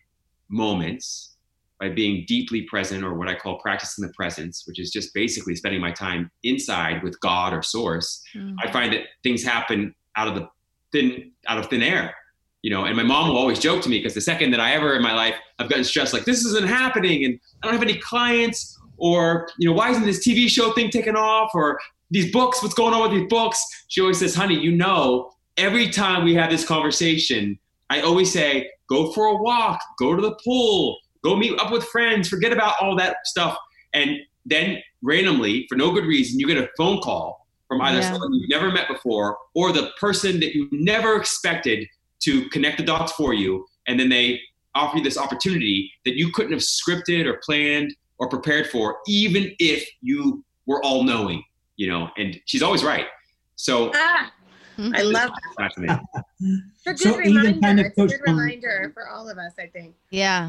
[0.49, 1.35] moments,
[1.79, 5.55] by being deeply present, or what I call practicing the presence, which is just basically
[5.55, 8.55] spending my time inside with God or Source, mm.
[8.63, 10.47] I find that things happen out of the
[10.91, 12.13] thin out of thin air
[12.61, 14.73] you know, and my mom will always joke to me because the second that I
[14.73, 17.83] ever in my life I've gotten stressed, like this isn't happening and I don't have
[17.83, 21.79] any clients, or you know, why isn't this TV show thing taking off, or
[22.11, 23.63] these books, what's going on with these books?
[23.87, 27.57] She always says, honey, you know, every time we have this conversation,
[27.89, 31.83] I always say, go for a walk, go to the pool, go meet up with
[31.85, 33.57] friends, forget about all that stuff.
[33.93, 38.11] And then randomly, for no good reason, you get a phone call from either yeah.
[38.11, 41.87] someone you've never met before or the person that you never expected
[42.23, 43.65] to connect the dots for you.
[43.87, 44.39] And then they
[44.75, 49.51] offer you this opportunity that you couldn't have scripted or planned or prepared for, even
[49.59, 51.43] if you were all knowing,
[51.75, 53.07] you know, and she's always right.
[53.55, 54.31] So ah,
[54.77, 56.01] I love that.
[56.39, 57.59] It's a good so reminder.
[57.59, 59.95] Kind of it's a good reminder for all of us, I think.
[60.09, 60.47] Yeah.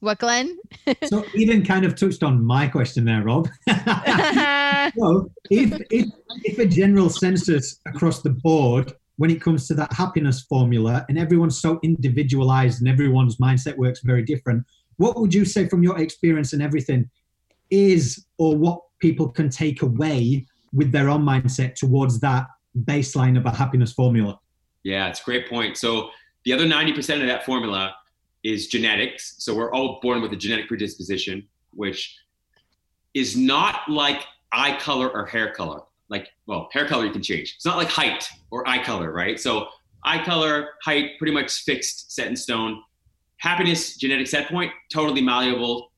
[0.00, 0.56] What, Glenn?
[1.04, 3.48] so Eden kind of touched on my question there, Rob.
[3.68, 6.06] so if, if,
[6.44, 11.18] if a general census across the board when it comes to that happiness formula and
[11.18, 14.64] everyone's so individualized and everyone's mindset works very different
[14.98, 17.08] what would you say from your experience and everything
[17.70, 22.46] is or what people can take away with their own mindset towards that
[22.84, 24.38] baseline of a happiness formula?
[24.82, 25.76] Yeah it's a great point.
[25.76, 26.10] So
[26.44, 27.94] the other 90% of that formula
[28.42, 29.36] is genetics.
[29.38, 32.18] So we're all born with a genetic predisposition which
[33.14, 37.54] is not like eye color or hair color like well hair color you can change
[37.56, 39.66] it's not like height or eye color right so
[40.04, 42.80] eye color height pretty much fixed set in stone
[43.38, 45.92] happiness genetic set point totally malleable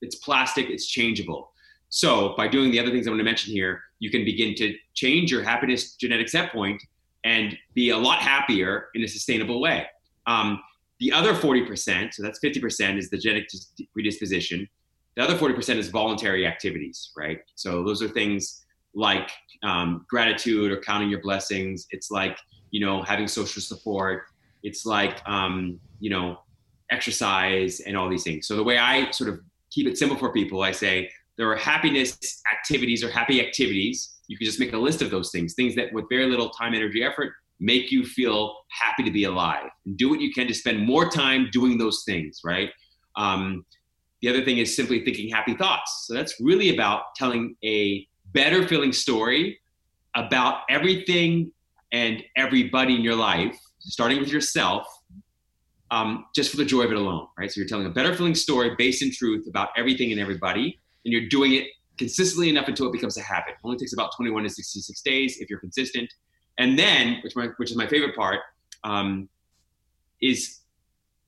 [0.00, 1.52] it's plastic it's changeable
[1.88, 4.74] so by doing the other things i'm going to mention here you can begin to
[4.94, 6.82] change your happiness genetic set point
[7.24, 9.86] and be a lot happier in a sustainable way.
[10.26, 10.60] Um,
[11.00, 13.48] the other 40%, so that's 50% is the genetic
[13.92, 14.68] predisposition.
[15.16, 17.40] The other 40% is voluntary activities, right?
[17.54, 18.61] So those are things
[18.94, 19.30] like
[19.62, 21.86] um, gratitude or counting your blessings.
[21.90, 22.36] It's like,
[22.70, 24.24] you know, having social support.
[24.62, 26.38] It's like, um, you know,
[26.90, 28.46] exercise and all these things.
[28.46, 31.56] So the way I sort of keep it simple for people, I say there are
[31.56, 32.18] happiness
[32.52, 34.20] activities or happy activities.
[34.28, 36.74] You can just make a list of those things, things that with very little time,
[36.74, 39.70] energy, effort make you feel happy to be alive.
[39.86, 42.70] And do what you can to spend more time doing those things, right?
[43.16, 43.64] Um,
[44.20, 46.04] the other thing is simply thinking happy thoughts.
[46.06, 49.60] So that's really about telling a better feeling story
[50.14, 51.52] about everything
[51.92, 54.86] and everybody in your life, starting with yourself,
[55.90, 57.52] um, just for the joy of it alone, right?
[57.52, 61.12] So you're telling a better feeling story based in truth about everything and everybody, and
[61.12, 61.68] you're doing it
[61.98, 63.50] consistently enough until it becomes a habit.
[63.50, 66.10] It only takes about 21 to 66 days if you're consistent.
[66.58, 68.40] And then, which, my, which is my favorite part,
[68.84, 69.28] um,
[70.22, 70.60] is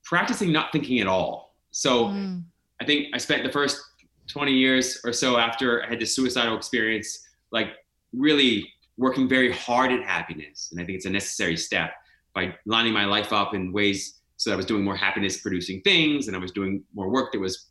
[0.04, 1.54] practicing not thinking at all.
[1.70, 2.42] So mm.
[2.80, 3.80] I think I spent the first
[4.28, 7.68] 20 years or so after I had this suicidal experience, like
[8.12, 10.68] really working very hard at happiness.
[10.70, 11.92] And I think it's a necessary step
[12.34, 15.80] by lining my life up in ways so that I was doing more happiness producing
[15.82, 17.70] things and I was doing more work that was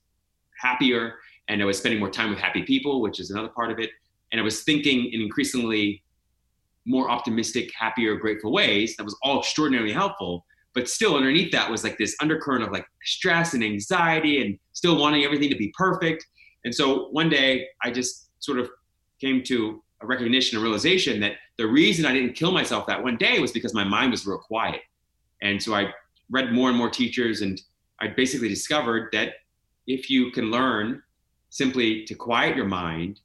[0.60, 1.16] happier
[1.50, 3.90] and I was spending more time with happy people, which is another part of it.
[4.32, 6.04] And I was thinking in increasingly
[6.86, 8.96] more optimistic, happier, grateful ways.
[8.98, 10.46] That was all extraordinarily helpful.
[10.74, 14.98] But still, underneath that was like this undercurrent of like stress and anxiety and still
[14.98, 16.26] wanting everything to be perfect.
[16.66, 18.70] And so one day I just sort of
[19.20, 23.18] came to a recognition, a realization that the reason I didn't kill myself that one
[23.18, 24.82] day was because my mind was real quiet.
[25.42, 25.94] And so I
[26.30, 27.62] read more and more teachers, and
[28.02, 29.34] I basically discovered that
[29.88, 31.02] if you can learn
[31.50, 33.20] simply to quiet your mind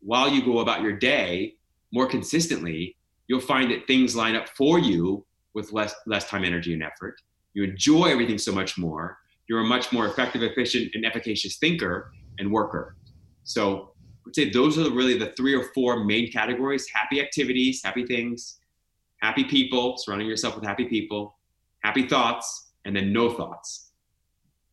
[0.00, 1.54] while you go about your day
[1.92, 2.96] more consistently,
[3.28, 7.20] you'll find that things line up for you with less less time, energy, and effort.
[7.52, 9.18] You enjoy everything so much more.
[9.48, 12.96] You're a much more effective, efficient, and efficacious thinker and worker.
[13.44, 17.82] So I would say those are really the three or four main categories: happy activities,
[17.84, 18.58] happy things,
[19.22, 21.36] happy people, surrounding yourself with happy people,
[21.82, 23.84] happy thoughts, and then no thoughts.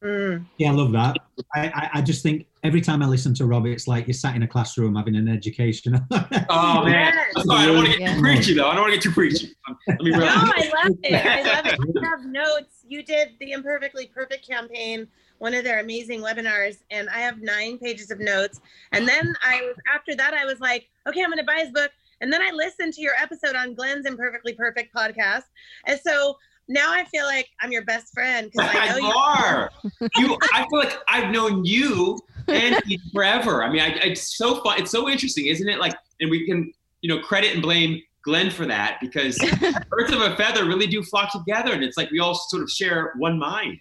[0.04, 0.46] Mm.
[0.58, 1.16] Yeah, I love that.
[1.54, 4.36] I, I, I, just think every time I listen to Rob, it's like you're sat
[4.36, 5.94] in a classroom having an education.
[6.50, 8.16] oh man, I don't want to get yeah.
[8.16, 8.68] too preachy though.
[8.68, 9.54] I don't want to get too preachy.
[9.88, 11.14] Let me no, I love it.
[11.14, 11.80] I love it.
[11.94, 12.84] You have notes.
[12.88, 15.08] You did the Imperfectly Perfect campaign,
[15.42, 18.62] one of their amazing webinars, and I have nine pages of notes.
[18.92, 21.72] And then I was after that, I was like, okay, I'm going to buy his
[21.72, 21.90] book.
[22.22, 25.46] And then I listened to your episode on Glenn's Imperfectly Perfect podcast,
[25.88, 29.14] and so now I feel like I'm your best friend because I know you, you
[29.14, 29.72] are.
[30.16, 32.80] you, I feel like I've known you and
[33.12, 33.64] forever.
[33.64, 34.80] I mean, I, it's so fun.
[34.80, 35.80] It's so interesting, isn't it?
[35.80, 39.40] Like, and we can, you know, credit and blame Glenn for that because
[39.90, 42.70] birds of a feather really do flock together, and it's like we all sort of
[42.70, 43.80] share one mind.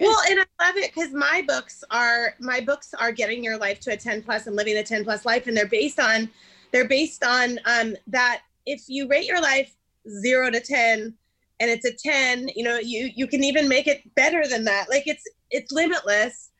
[0.00, 3.80] Well, and I love it because my books are my books are getting your life
[3.80, 6.28] to a 10 plus and living a 10 plus life, and they're based on
[6.72, 9.74] they're based on um, that if you rate your life
[10.20, 11.14] zero to 10
[11.58, 14.88] and it's a 10 you know you you can even make it better than that.
[14.90, 16.50] Like it's it's limitless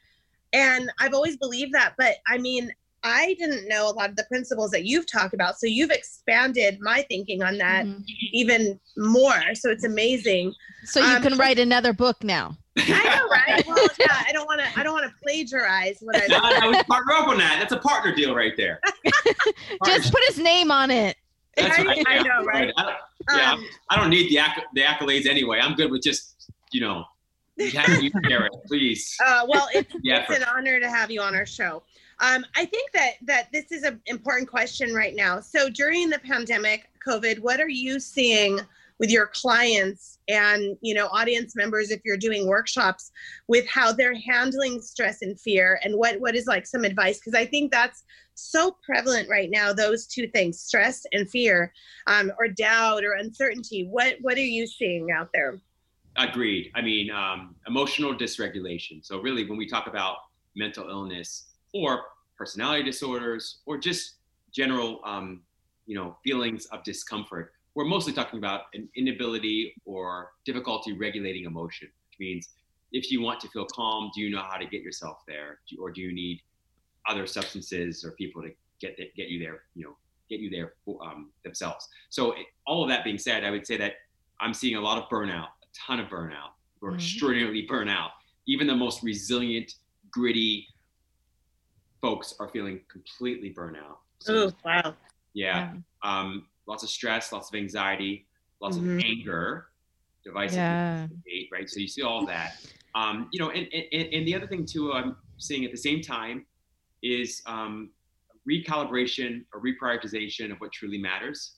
[0.52, 2.72] and i've always believed that but i mean
[3.02, 6.78] i didn't know a lot of the principles that you've talked about so you've expanded
[6.80, 8.00] my thinking on that mm-hmm.
[8.32, 10.52] even more so it's amazing.
[10.84, 13.66] So you um, can write another book now I know, right?
[13.66, 14.78] Well, yeah, I don't want to.
[14.78, 16.60] I don't want to plagiarize what I.
[16.62, 17.56] I would partner up on that.
[17.58, 18.80] That's a partner deal right there.
[19.86, 21.16] Just put his name on it.
[21.56, 22.72] That's I, I know, right?
[22.76, 22.96] I
[23.34, 25.58] yeah, um, I don't need the acc- the accolades anyway.
[25.60, 27.04] I'm good with just you know
[27.72, 29.16] having you share it, please.
[29.26, 31.82] Uh, well, it's, it's an honor to have you on our show.
[32.20, 35.40] Um, I think that that this is an important question right now.
[35.40, 38.60] So during the pandemic, COVID, what are you seeing
[38.98, 43.10] with your clients and you know audience members if you're doing workshops
[43.48, 47.18] with how they're handling stress and fear and what what is like some advice?
[47.18, 48.04] Because i think that's
[48.34, 51.72] so prevalent right now those two things stress and fear
[52.06, 53.86] um, or doubt or uncertainty.
[53.90, 55.58] What what are you seeing out there?
[56.16, 56.70] Agreed.
[56.74, 59.04] I mean um, emotional dysregulation.
[59.04, 60.16] So really when we talk about
[60.54, 62.02] mental illness or
[62.36, 64.16] personality disorders or just
[64.52, 65.42] general um,
[65.86, 71.88] you know feelings of discomfort we're mostly talking about an inability or difficulty regulating emotion
[72.08, 72.48] which means
[72.92, 75.90] if you want to feel calm do you know how to get yourself there or
[75.90, 76.40] do you need
[77.08, 79.96] other substances or people to get get you there, you know,
[80.28, 81.88] get you there um, themselves.
[82.10, 82.34] So
[82.66, 83.94] all of that being said, I would say that
[84.40, 86.52] I'm seeing a lot of burnout, a ton of burnout.
[86.80, 86.98] We're mm-hmm.
[86.98, 88.10] extraordinarily burnout.
[88.46, 89.72] Even the most resilient,
[90.10, 90.68] gritty
[92.00, 93.98] folks are feeling completely burnout.
[94.18, 94.94] So, oh wow!
[95.34, 98.26] Yeah, um, lots of stress, lots of anxiety.
[98.60, 98.98] lots Mm-hmm.
[98.98, 99.66] of anger,
[100.24, 101.06] divisive, Yeah.
[101.52, 101.68] right?
[101.68, 102.56] So you see all that.
[102.94, 106.00] Um, you know, and, and, and the other thing too, I'm seeing at the same
[106.00, 106.46] time
[107.02, 107.90] is um,
[108.50, 111.56] recalibration or reprioritization of what truly matters,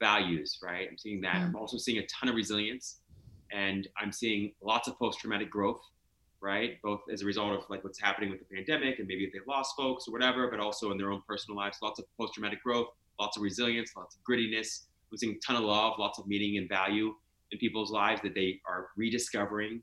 [0.00, 0.88] values, right?
[0.90, 1.36] I'm seeing that.
[1.36, 3.00] I'm also seeing a ton of resilience,
[3.52, 5.82] and I'm seeing lots of post-traumatic growth,
[6.40, 6.80] right?
[6.82, 9.46] Both as a result of like what's happening with the pandemic and maybe if they've
[9.46, 11.76] lost folks or whatever, but also in their own personal lives.
[11.82, 14.86] Lots of post-traumatic growth, lots of resilience, lots of grittiness.
[15.10, 17.14] I'm seeing a ton of love, lots of meaning and value
[17.50, 19.82] in people's lives that they are rediscovering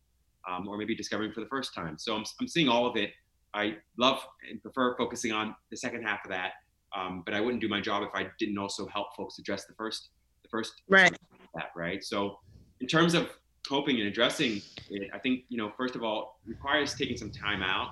[0.50, 1.98] um, or maybe discovering for the first time.
[1.98, 3.12] So I'm, I'm seeing all of it.
[3.54, 4.20] I love
[4.50, 6.52] and prefer focusing on the second half of that,
[6.96, 9.74] um, but I wouldn't do my job if I didn't also help folks address the
[9.76, 10.10] first,
[10.44, 11.16] the first Right.
[11.56, 12.04] that, right?
[12.04, 12.38] So
[12.82, 13.30] in terms of
[13.68, 17.64] coping and addressing it, I think, you know, first of all, requires taking some time
[17.64, 17.90] out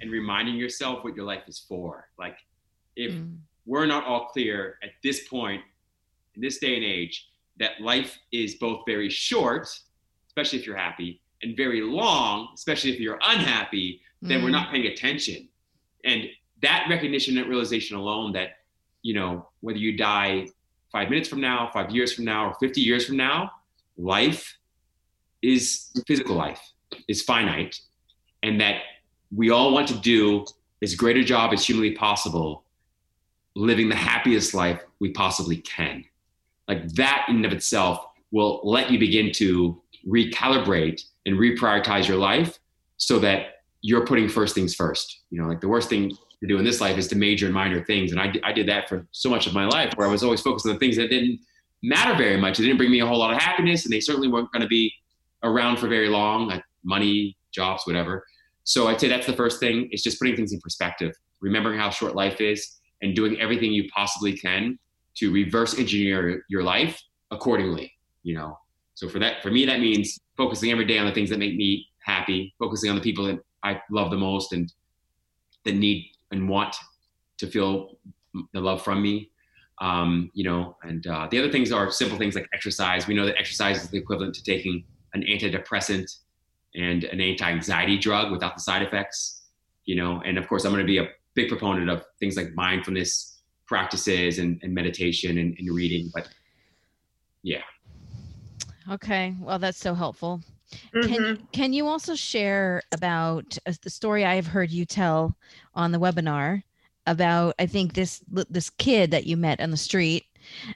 [0.00, 2.08] and reminding yourself what your life is for.
[2.18, 2.36] Like
[2.96, 3.38] if Mm.
[3.66, 5.62] We're not all clear at this point
[6.34, 9.68] in this day and age that life is both very short,
[10.28, 14.52] especially if you're happy, and very long, especially if you're unhappy, then we're Mm.
[14.52, 15.48] not paying attention.
[16.04, 16.28] And
[16.62, 18.58] that recognition, and realization alone that,
[19.02, 20.46] you know, whether you die
[20.92, 23.50] five minutes from now, five years from now, or 50 years from now,
[23.96, 24.56] life
[25.42, 26.60] is physical life,
[27.08, 27.80] is finite,
[28.42, 28.82] and that
[29.34, 30.44] we all want to do
[30.82, 32.64] as great a job as humanly possible
[33.54, 36.04] living the happiest life we possibly can.
[36.68, 42.16] Like that in and of itself will let you begin to recalibrate and reprioritize your
[42.16, 42.58] life
[42.96, 45.20] so that you're putting first things first.
[45.30, 47.52] You know, like the worst thing to do in this life is to major in
[47.52, 48.12] minor things.
[48.12, 50.40] And I, I did that for so much of my life where I was always
[50.40, 51.40] focused on the things that didn't
[51.82, 52.58] matter very much.
[52.58, 54.68] It didn't bring me a whole lot of happiness and they certainly weren't going to
[54.68, 54.92] be
[55.42, 58.24] around for very long, like money, jobs, whatever.
[58.64, 61.90] So I'd say that's the first thing is just putting things in perspective, remembering how
[61.90, 64.78] short life is and doing everything you possibly can
[65.16, 68.58] to reverse engineer your life accordingly, you know.
[68.94, 71.56] So for that for me that means focusing every day on the things that make
[71.56, 74.72] me happy, focusing on the people that I love the most and
[75.64, 76.74] that need and want
[77.38, 77.98] to feel
[78.52, 79.30] the love from me.
[79.80, 83.06] Um, you know, and uh, the other things are simple things like exercise.
[83.06, 84.84] We know that exercise is the equivalent to taking
[85.14, 86.18] an antidepressant
[86.74, 89.42] and an anti-anxiety drug without the side effects.
[89.84, 92.54] You know, and of course, I'm going to be a big proponent of things like
[92.54, 96.10] mindfulness practices and, and meditation and, and reading.
[96.14, 96.28] But
[97.42, 97.62] yeah,
[98.90, 99.34] Okay.
[99.40, 100.42] Well, that's so helpful.
[100.94, 101.08] Mhm.
[101.08, 105.36] Can can you also share about uh, the story I have heard you tell
[105.74, 106.62] on the webinar
[107.06, 110.24] about I think this this kid that you met on the street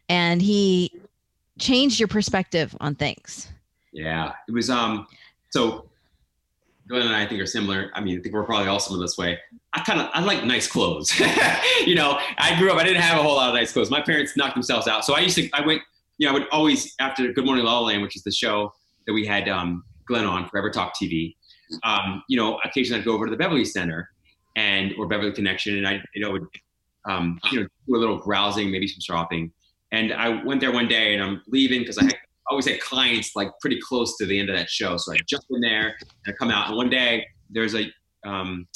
[0.08, 0.92] and he
[1.58, 3.48] changed your perspective on things.
[3.92, 4.68] Yeah, it was.
[4.68, 5.06] Um,
[5.50, 5.88] so
[6.88, 7.90] Glenn and I, I think are similar.
[7.94, 9.38] I mean, I think we're probably all similar this way.
[9.72, 11.12] I kind of I like nice clothes.
[11.87, 12.79] you know, I grew up.
[12.79, 13.90] I didn't have a whole lot of nice clothes.
[13.90, 15.49] My parents knocked themselves out, so I used to.
[15.53, 15.83] I went.
[16.18, 18.72] You know, I would always after Good Morning La La Land, which is the show
[19.07, 21.37] that we had um, Glenn on Forever Talk TV.
[21.83, 24.09] Um, you know, occasionally I'd go over to the Beverly Center
[24.57, 26.46] and or Beverly Connection, and I you know would
[27.07, 29.53] um, you know do a little browsing, maybe some shopping.
[29.92, 32.16] And I went there one day, and I'm leaving because I had
[32.48, 34.96] always had clients like pretty close to the end of that show.
[34.96, 36.68] So I jump in there and I come out.
[36.68, 37.90] And one day there's a
[38.24, 38.66] um,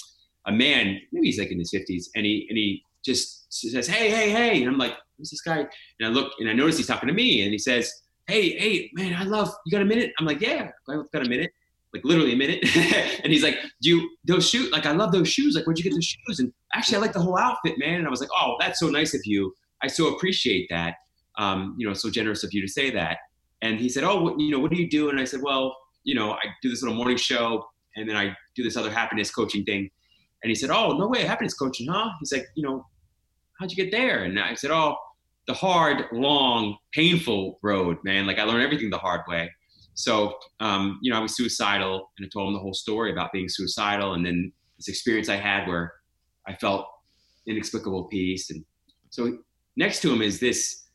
[0.47, 4.11] a man, maybe he's like in his 50s, and he and he just says, "Hey,
[4.11, 5.69] hey, hey!" And I'm like, "Who's this guy?" And
[6.03, 7.93] I look and I notice he's talking to me, and he says,
[8.27, 9.73] "Hey, hey, man, I love you.
[9.73, 11.51] Got a minute?" I'm like, "Yeah, I've got a minute."
[11.93, 12.65] Like literally a minute,
[13.25, 14.71] and he's like, "Do you those shoes?
[14.71, 15.57] Like, I love those shoes.
[15.57, 17.99] Like, where'd you get those shoes?" And actually, I like the whole outfit, man.
[17.99, 19.53] And I was like, "Oh, that's so nice of you.
[19.83, 20.95] I so appreciate that.
[21.39, 23.19] Um, you know, so generous of you to say that."
[23.63, 25.77] And he said, "Oh, what, you know, what do you do?" And I said, "Well,
[26.05, 27.65] you know, I do this little morning show,
[27.97, 29.91] and then I do this other happiness coaching thing."
[30.43, 32.87] And he said, "Oh, no way, happiness coaching, huh?" He's like, "You know,
[33.59, 34.97] how'd you get there?" And I said, "Oh,
[35.47, 38.27] the hard, long, painful road, man.
[38.27, 39.51] Like I learned everything the hard way."
[39.95, 43.33] So, um, you know, I was suicidal, and I told him the whole story about
[43.33, 45.93] being suicidal, and then this experience I had where
[46.47, 46.87] I felt
[47.47, 48.51] inexplicable peace.
[48.51, 48.65] And
[49.11, 49.39] so,
[49.77, 50.87] next to him is this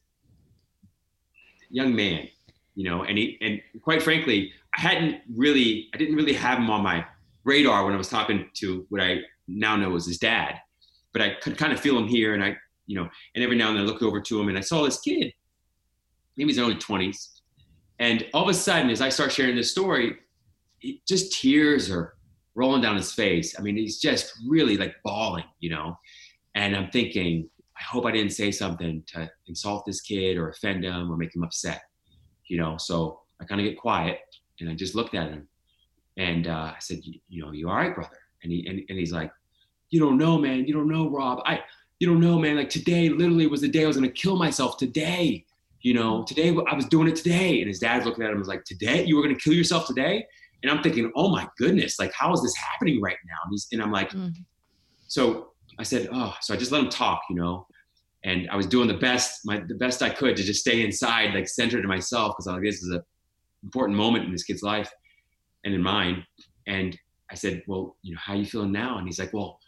[1.69, 2.27] young man,
[2.75, 6.69] you know, and he, and quite frankly, I hadn't really, I didn't really have him
[6.69, 7.05] on my
[7.43, 10.59] radar when I was talking to what I now know was his dad,
[11.13, 12.57] but I could kind of feel him here, and I,
[12.87, 14.83] you know, and every now and then I look over to him, and I saw
[14.83, 15.31] this kid,
[16.37, 17.41] maybe he's in early twenties,
[17.99, 20.17] and all of a sudden, as I start sharing this story,
[21.07, 22.15] just tears are
[22.55, 23.57] rolling down his face.
[23.57, 25.97] I mean, he's just really like bawling, you know,
[26.55, 30.83] and I'm thinking, I hope I didn't say something to insult this kid or offend
[30.83, 31.81] him or make him upset,
[32.47, 32.77] you know.
[32.77, 34.19] So I kind of get quiet
[34.59, 35.47] and I just looked at him
[36.17, 38.17] and uh, I said, you, know, you all right, brother?
[38.43, 39.31] And he and, and he's like,
[39.89, 40.65] you don't know, man.
[40.65, 41.41] You don't know, Rob.
[41.45, 41.61] I,
[41.99, 42.55] you don't know, man.
[42.57, 44.77] Like today, literally was the day I was gonna kill myself.
[44.77, 45.45] Today,
[45.81, 47.59] you know, today I was doing it today.
[47.59, 49.85] And his dad's looking at him was like, today you were going to kill yourself
[49.85, 50.25] today.
[50.63, 53.37] And I'm thinking, oh my goodness, like, how is this happening right now?
[53.43, 54.33] And, he's, and I'm like, Mm.
[55.07, 57.67] so I said, oh, so I just let him talk, you know,
[58.25, 61.33] and I was doing the best, my, the best I could to just stay inside,
[61.33, 62.35] like centered to myself.
[62.35, 63.01] Cause I'm like, this is a
[63.63, 64.91] important moment in this kid's life
[65.63, 66.25] and in mine.
[66.67, 66.97] And
[67.31, 68.97] I said, well, you know, how you feeling now?
[68.97, 69.59] And he's like, well,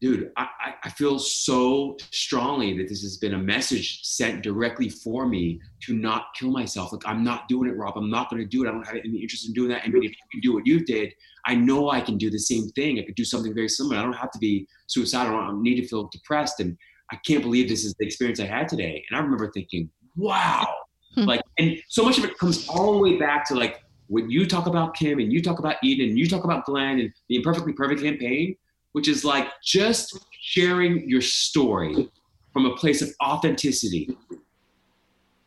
[0.00, 4.88] dude, I, I- I feel so strongly that this has been a message sent directly
[4.88, 6.92] for me to not kill myself.
[6.92, 7.96] Like, I'm not doing it, Rob.
[7.96, 8.68] I'm not going to do it.
[8.68, 9.82] I don't have any interest in doing that.
[9.84, 11.14] I mean, if you can do what you did,
[11.46, 12.98] I know I can do the same thing.
[12.98, 13.96] I could do something very similar.
[13.96, 15.36] I don't have to be suicidal.
[15.36, 16.58] I don't need to feel depressed.
[16.58, 16.76] And
[17.12, 19.04] I can't believe this is the experience I had today.
[19.08, 20.66] And I remember thinking, wow.
[21.14, 21.24] Hmm.
[21.24, 24.46] like, and so much of it comes all the way back to like when you
[24.46, 27.36] talk about Kim and you talk about Eden and you talk about Glenn and the
[27.36, 28.56] Imperfectly Perfect campaign,
[28.92, 32.10] which is like just sharing your story
[32.54, 34.16] from a place of authenticity.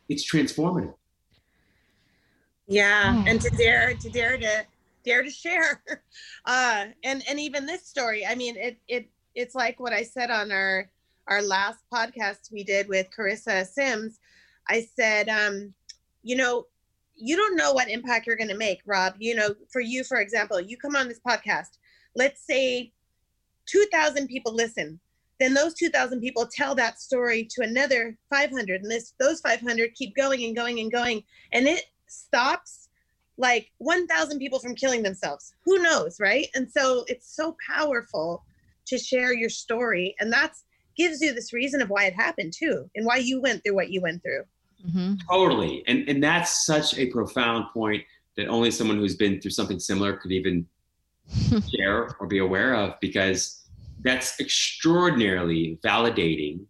[0.08, 0.94] It's transformative.
[2.68, 3.24] Yeah, Oh.
[3.28, 4.66] and to dare to dare to
[5.04, 5.82] dare to share,
[6.46, 8.24] uh, and and even this story.
[8.26, 10.90] I mean, it it it's like what I said on our
[11.28, 14.18] our last podcast we did with Carissa Sims.
[14.68, 15.72] I said, um,
[16.22, 16.66] you know,
[17.16, 19.14] you don't know what impact you're going to make, Rob.
[19.18, 21.78] You know, for you, for example, you come on this podcast.
[22.14, 22.92] Let's say
[23.66, 25.00] two thousand people listen.
[25.40, 29.40] Then those two thousand people tell that story to another five hundred, and this those
[29.40, 31.22] five hundred keep going and going and going,
[31.52, 32.86] and it stops
[33.38, 38.42] like 1000 people from killing themselves who knows right and so it's so powerful
[38.86, 40.64] to share your story and that's
[40.96, 43.90] gives you this reason of why it happened too and why you went through what
[43.90, 44.42] you went through
[44.88, 45.20] Mhm.
[45.28, 45.82] Totally.
[45.86, 48.04] And and that's such a profound point
[48.36, 50.66] that only someone who's been through something similar could even
[51.74, 53.64] share or be aware of because
[54.02, 56.60] that's extraordinarily validating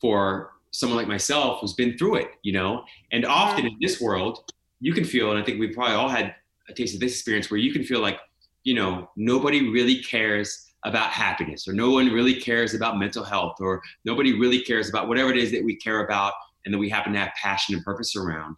[0.00, 2.84] for someone like myself who's been through it, you know?
[3.12, 6.34] And often in this world, you can feel, and I think we've probably all had
[6.68, 8.18] a taste of this experience where you can feel like,
[8.64, 13.56] you know, nobody really cares about happiness or no one really cares about mental health
[13.60, 16.32] or nobody really cares about whatever it is that we care about
[16.64, 18.56] and that we happen to have passion and purpose around.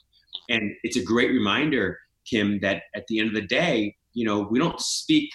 [0.51, 1.99] And it's a great reminder,
[2.29, 5.31] Kim, that at the end of the day, you know, we don't speak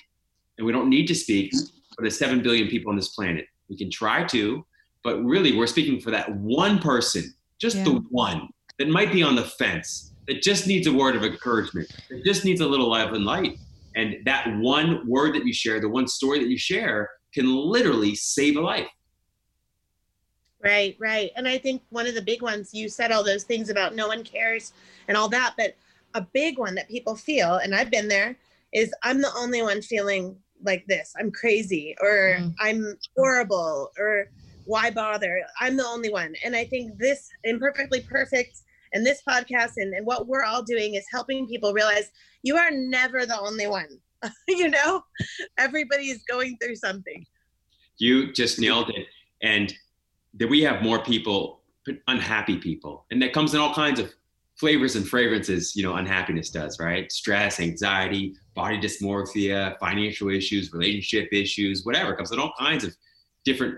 [0.58, 1.54] and we don't need to speak
[1.96, 3.46] for the 7 billion people on this planet.
[3.70, 4.66] We can try to,
[5.04, 7.86] but really we're speaking for that one person, just Yeah.
[7.86, 11.90] the one that might be on the fence, that just needs a word of encouragement,
[12.10, 13.58] that just needs a little love and light.
[13.96, 18.16] And that one word that you share, the one story that you share, can literally
[18.16, 18.88] save a life.
[20.64, 23.70] right right and i think one of the big ones you said all those things
[23.70, 24.72] about no one cares
[25.08, 25.76] and all that but
[26.14, 28.36] a big one that people feel and i've been there
[28.74, 32.56] is i'm the only one feeling like this i'm crazy or Mm.
[32.62, 34.30] i'm horrible or
[34.66, 38.62] why bother i'm the only one and i think this imperfectly perfect
[38.94, 42.10] and this podcast and, and what we're all doing is helping people realize
[42.44, 43.88] you are never the only one
[44.48, 45.02] you know
[45.58, 47.26] everybody is going through something
[47.98, 49.08] You just nailed it.
[49.42, 49.74] And
[50.36, 51.62] that we have more people,
[52.08, 53.06] unhappy people.
[53.12, 54.12] And that comes in all kinds of
[54.56, 57.12] flavors and fragrances, you know, unhappiness does, right?
[57.12, 62.14] Stress, anxiety, body dysmorphia, financial issues, relationship issues, whatever.
[62.14, 62.96] It comes in all kinds of
[63.46, 63.76] different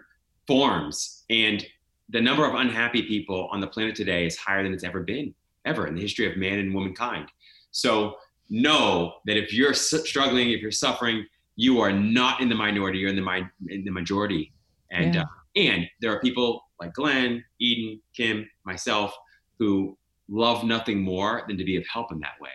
[0.48, 1.24] forms.
[1.30, 1.66] And
[2.10, 5.34] the number of unhappy people on the planet today is higher than it's ever been,
[5.66, 7.28] ever in the history of man and womankind.
[7.72, 8.16] So
[8.50, 11.26] know that if you're struggling, if you're suffering,
[11.56, 13.00] you are not in the minority.
[13.00, 14.54] You're in the mi- in the majority.
[14.92, 15.22] And Yeah.
[15.24, 15.26] uh,
[15.56, 19.16] and there are people like Glenn, Eden, Kim, myself,
[19.58, 19.98] who
[20.28, 22.50] love nothing more than to be of help in that way.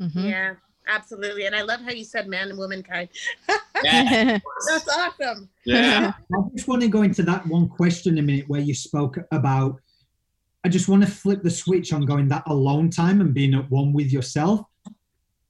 [0.00, 0.28] Mhm.
[0.28, 0.54] yeah
[0.88, 3.08] absolutely and i love how you said man and womankind
[3.84, 4.38] Yeah.
[4.68, 6.12] that's awesome yeah.
[6.34, 9.80] I just want to go into that one question a minute where you spoke about.
[10.64, 13.70] I just want to flip the switch on going that alone time and being at
[13.70, 14.62] one with yourself.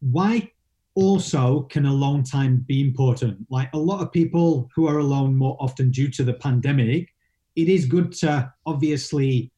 [0.00, 0.50] Why
[0.96, 3.46] also can alone time be important?
[3.48, 7.08] Like a lot of people who are alone more often due to the pandemic,
[7.56, 9.52] it is good to obviously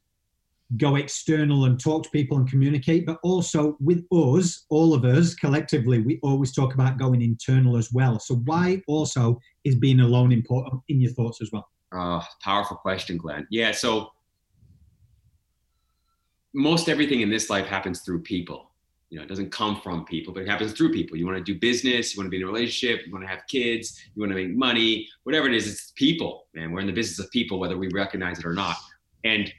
[0.77, 5.35] go external and talk to people and communicate, but also with us, all of us
[5.35, 8.19] collectively, we always talk about going internal as well.
[8.19, 11.69] So why also is being alone important in your thoughts as well?
[11.95, 13.47] Oh, powerful question, Glenn.
[13.51, 13.71] Yeah.
[13.71, 14.11] So
[16.53, 18.73] most everything in this life happens through people.
[19.11, 21.17] You know, it doesn't come from people, but it happens through people.
[21.17, 23.29] You want to do business, you want to be in a relationship, you want to
[23.29, 26.73] have kids, you want to make money, whatever it is, it's people, man.
[26.73, 28.75] We're in the business of people, whether we recognize it or not.
[29.23, 29.53] And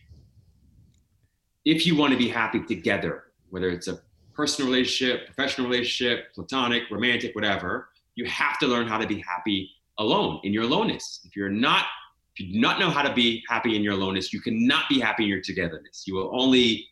[1.67, 3.99] if you want to be happy together, whether it's a
[4.33, 9.69] personal relationship, professional relationship, platonic, romantic, whatever, you have to learn how to be happy
[9.97, 11.19] alone in your aloneness.
[11.25, 11.83] If you're not,
[12.33, 15.01] if you do not know how to be happy in your aloneness, you cannot be
[15.01, 16.05] happy in your togetherness.
[16.07, 16.87] You will only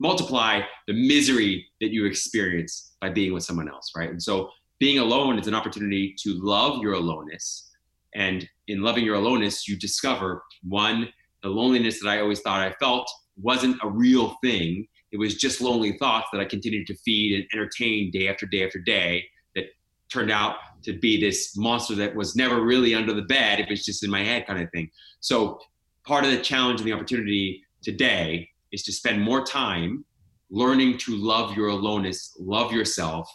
[0.00, 4.10] multiply the misery that you experience by being with someone else, right?
[4.10, 4.50] And so
[4.80, 7.70] being alone is an opportunity to love your aloneness.
[8.16, 11.10] And in loving your aloneness, you discover one,
[11.44, 13.08] the loneliness that I always thought I felt
[13.40, 14.86] wasn't a real thing.
[15.12, 18.64] It was just lonely thoughts that I continued to feed and entertain day after day
[18.64, 19.24] after day
[19.54, 19.64] that
[20.12, 23.60] turned out to be this monster that was never really under the bed.
[23.60, 24.90] It was just in my head kind of thing.
[25.20, 25.58] So
[26.06, 30.04] part of the challenge and the opportunity today is to spend more time
[30.50, 33.28] learning to love your aloneness, love yourself,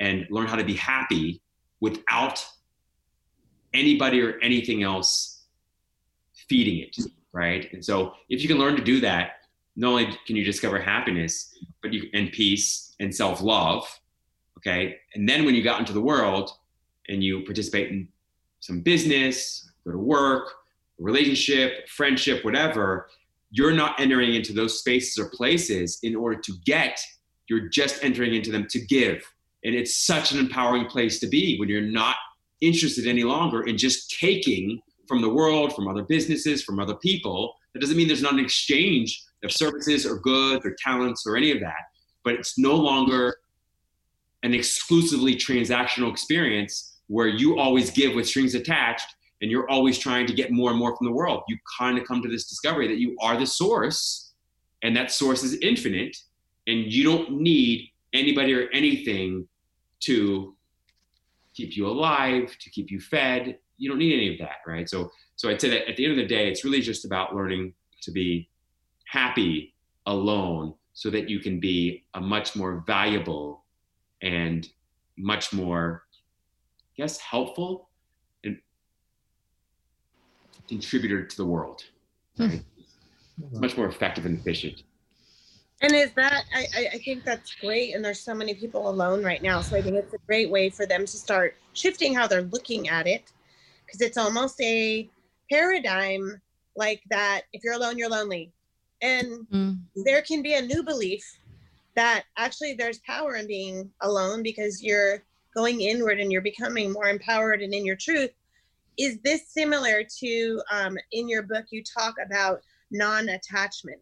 [0.00, 1.40] and learn how to be happy
[1.80, 2.44] without
[3.74, 5.44] anybody or anything else
[6.48, 6.96] feeding it,
[7.32, 7.68] right?
[7.72, 9.32] And so if you can learn to do that,
[9.76, 13.86] not only can you discover happiness, but you and peace and self-love,
[14.58, 14.96] okay?
[15.14, 16.50] And then when you got into the world
[17.08, 18.08] and you participate in
[18.60, 20.48] some business, go to work,
[20.98, 23.08] relationship, friendship, whatever,
[23.50, 26.98] you're not entering into those spaces or places in order to get,
[27.48, 29.22] you're just entering into them to give.
[29.64, 32.16] And it's such an empowering place to be when you're not
[32.60, 37.54] interested any longer in just taking from the world, from other businesses, from other people.
[37.72, 41.50] That doesn't mean there's not an exchange of services or goods or talents or any
[41.50, 41.90] of that,
[42.24, 43.36] but it's no longer
[44.42, 50.26] an exclusively transactional experience where you always give with strings attached and you're always trying
[50.26, 51.42] to get more and more from the world.
[51.48, 54.32] You kind of come to this discovery that you are the source
[54.82, 56.16] and that source is infinite
[56.66, 59.46] and you don't need anybody or anything
[60.00, 60.54] to
[61.54, 63.58] keep you alive, to keep you fed.
[63.78, 64.88] You don't need any of that, right?
[64.88, 67.34] So so I'd say that at the end of the day, it's really just about
[67.34, 68.48] learning to be
[69.06, 69.74] happy
[70.06, 73.64] alone so that you can be a much more valuable
[74.22, 74.68] and
[75.16, 76.02] much more
[76.98, 77.90] I guess helpful
[78.44, 78.58] and
[80.68, 81.84] contributor to the world.
[82.36, 82.48] Hmm.
[82.48, 82.64] Right?
[83.50, 84.82] It's much more effective and efficient.
[85.82, 87.94] And is that I, I think that's great.
[87.94, 89.60] And there's so many people alone right now.
[89.60, 92.88] So I think it's a great way for them to start shifting how they're looking
[92.88, 93.30] at it.
[93.84, 95.08] Because it's almost a
[95.50, 96.40] paradigm
[96.76, 98.52] like that if you're alone, you're lonely.
[99.06, 99.78] And mm.
[100.04, 101.24] there can be a new belief
[101.94, 105.22] that actually there's power in being alone because you're
[105.54, 108.30] going inward and you're becoming more empowered and in your truth.
[108.98, 114.00] Is this similar to um, in your book you talk about non-attachment?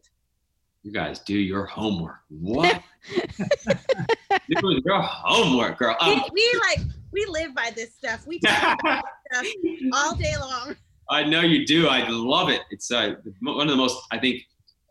[0.83, 2.21] You guys do your homework.
[2.29, 2.83] What?
[4.61, 5.97] Doing your homework girl.
[6.01, 8.27] Um, we, we, like we live by this stuff.
[8.27, 9.47] We talk about stuff
[9.95, 10.77] all day long.
[11.11, 11.89] I know you do.
[11.89, 12.63] I love it.
[12.71, 14.43] It's uh, one of the most i think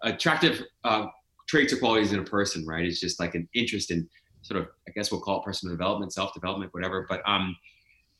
[0.03, 1.07] attractive uh,
[1.47, 4.07] traits or qualities in a person right it's just like an interest in
[4.41, 7.55] sort of i guess we'll call it personal development self-development whatever but um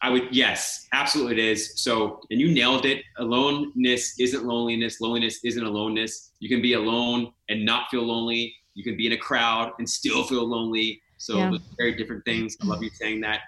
[0.03, 1.81] I would, yes, absolutely it is.
[1.81, 3.03] So, and you nailed it.
[3.19, 4.99] Aloneness isn't loneliness.
[4.99, 6.31] Loneliness isn't aloneness.
[6.39, 8.53] You can be alone and not feel lonely.
[8.73, 11.01] You can be in a crowd and still feel lonely.
[11.19, 11.57] So, yeah.
[11.77, 12.57] very different things.
[12.61, 13.39] I love you saying that.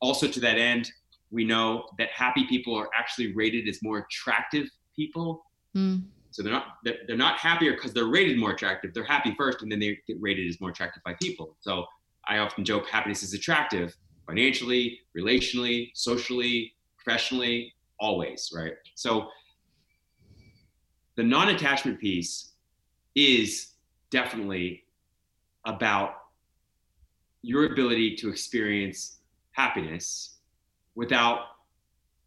[0.00, 0.88] Also, to that end,
[1.32, 5.44] we know that happy people are actually rated as more attractive people.
[5.76, 6.04] Mm.
[6.30, 8.92] So they're not they're, not happier because they're rated more attractive.
[8.94, 11.56] They're happy first, and then they get rated as more attractive by people.
[11.60, 11.84] So
[12.26, 18.74] I often joke happiness is attractive financially, relationally, socially, professionally, always, right?
[18.94, 19.28] So
[21.16, 22.52] the non attachment piece
[23.14, 23.72] is
[24.10, 24.84] definitely
[25.64, 26.12] about
[27.42, 29.20] your ability to experience
[29.52, 30.36] happiness
[30.94, 31.40] without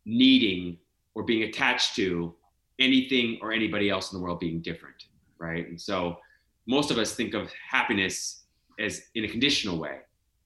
[0.05, 0.77] needing
[1.13, 2.33] or being attached to
[2.79, 5.05] anything or anybody else in the world being different,
[5.37, 5.67] right?
[5.67, 6.17] And so
[6.67, 8.43] most of us think of happiness
[8.79, 9.99] as in a conditional way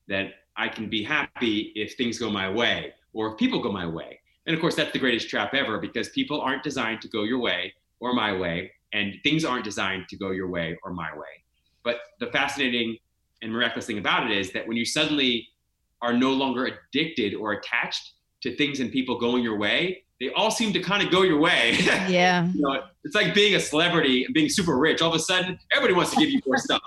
[0.08, 3.86] that I can be happy if things go my way or if people go my
[3.88, 4.20] way.
[4.46, 7.40] And of course, that's the greatest trap ever because people aren't designed to go your
[7.40, 11.44] way or my way, and things aren't designed to go your way or my way.
[11.84, 12.98] But the fascinating
[13.42, 15.48] and miraculous thing about it is that when you suddenly
[16.02, 20.52] are no longer addicted or attached to things and people going your way, they all
[20.52, 21.78] seem to kind of go your way.
[22.08, 22.48] Yeah.
[22.48, 25.02] you know, it's like being a celebrity and being super rich.
[25.02, 26.82] All of a sudden, everybody wants to give you more stuff.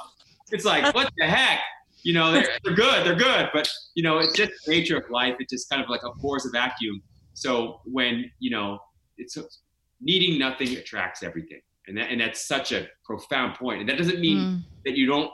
[0.50, 1.60] It's like, what the heck?
[2.02, 5.10] you know, they're, they're good, they're good, but you know, it's just the nature of
[5.10, 5.36] life.
[5.40, 7.02] It just kind of like abhors a vacuum.
[7.34, 8.78] So when you know,
[9.16, 9.36] it's
[10.00, 13.80] needing nothing attracts everything, and that and that's such a profound point.
[13.80, 14.62] And that doesn't mean mm.
[14.84, 15.30] that you don't.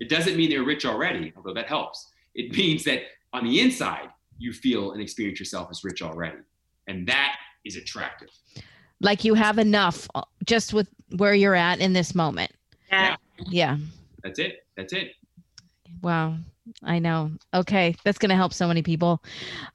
[0.00, 2.08] It doesn't mean they're rich already, although that helps.
[2.34, 4.08] It means that on the inside,
[4.38, 6.38] you feel and experience yourself as rich already,
[6.86, 8.28] and that is attractive.
[9.00, 12.52] Like you have enough uh, just with where you're at in this moment.
[12.90, 13.16] Yeah.
[13.46, 13.76] Yeah.
[14.22, 14.64] That's it.
[14.76, 15.12] That's it.
[16.02, 16.36] Wow.
[16.82, 17.30] I know.
[17.54, 19.22] Okay, that's going to help so many people.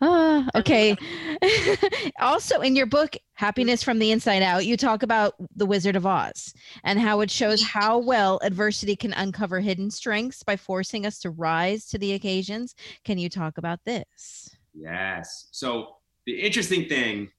[0.02, 0.96] Uh, okay.
[2.20, 6.06] also, in your book, Happiness from the Inside Out, you talk about the Wizard of
[6.06, 6.54] Oz
[6.84, 11.32] and how it shows how well adversity can uncover hidden strengths by forcing us to
[11.32, 12.76] rise to the occasions.
[13.04, 14.53] Can you talk about this?
[14.74, 15.48] Yes.
[15.52, 17.30] So, the interesting thing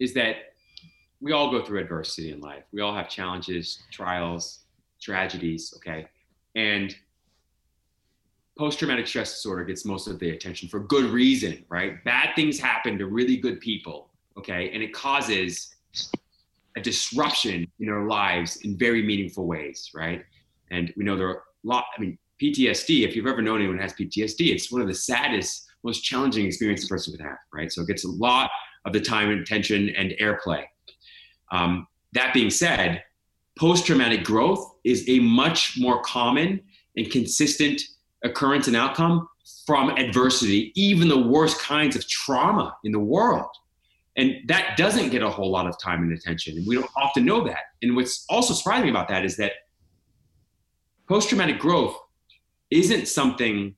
[0.00, 0.36] is that
[1.20, 2.64] we all go through adversity in life.
[2.72, 4.60] We all have challenges, trials,
[5.00, 6.06] tragedies, okay?
[6.56, 6.94] And
[8.58, 12.02] post traumatic stress disorder gets most of the attention for good reason, right?
[12.04, 14.70] Bad things happen to really good people, okay?
[14.72, 15.74] And it causes
[16.76, 20.24] a disruption in their lives in very meaningful ways, right?
[20.70, 23.76] And we know there are a lot, I mean, PTSD, if you've ever known anyone
[23.76, 27.38] who has PTSD, it's one of the saddest, most challenging experiences a person could have,
[27.52, 27.70] right?
[27.70, 28.50] So it gets a lot
[28.84, 30.64] of the time and attention and airplay.
[31.52, 33.02] Um, that being said,
[33.58, 36.60] post traumatic growth is a much more common
[36.96, 37.82] and consistent
[38.24, 39.28] occurrence and outcome
[39.66, 43.50] from adversity, even the worst kinds of trauma in the world.
[44.16, 46.56] And that doesn't get a whole lot of time and attention.
[46.56, 47.60] And we don't often know that.
[47.82, 49.52] And what's also surprising about that is that
[51.08, 51.96] post traumatic growth
[52.70, 53.74] isn't something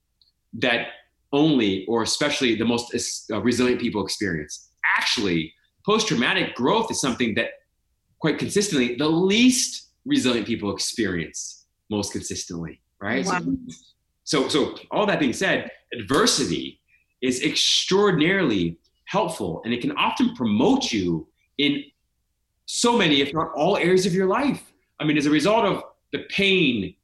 [0.55, 0.89] that
[1.33, 2.93] only or especially the most
[3.31, 4.69] uh, resilient people experience.
[4.97, 5.53] Actually,
[5.85, 7.51] post traumatic growth is something that
[8.19, 13.25] quite consistently the least resilient people experience most consistently, right?
[13.25, 13.41] Wow.
[14.25, 16.81] So, so all that being said, adversity
[17.23, 21.27] is extraordinarily helpful and it can often promote you
[21.59, 21.85] in
[22.67, 24.73] so many, if not all areas of your life.
[25.01, 25.83] I mean, as a result of
[26.13, 26.95] the pain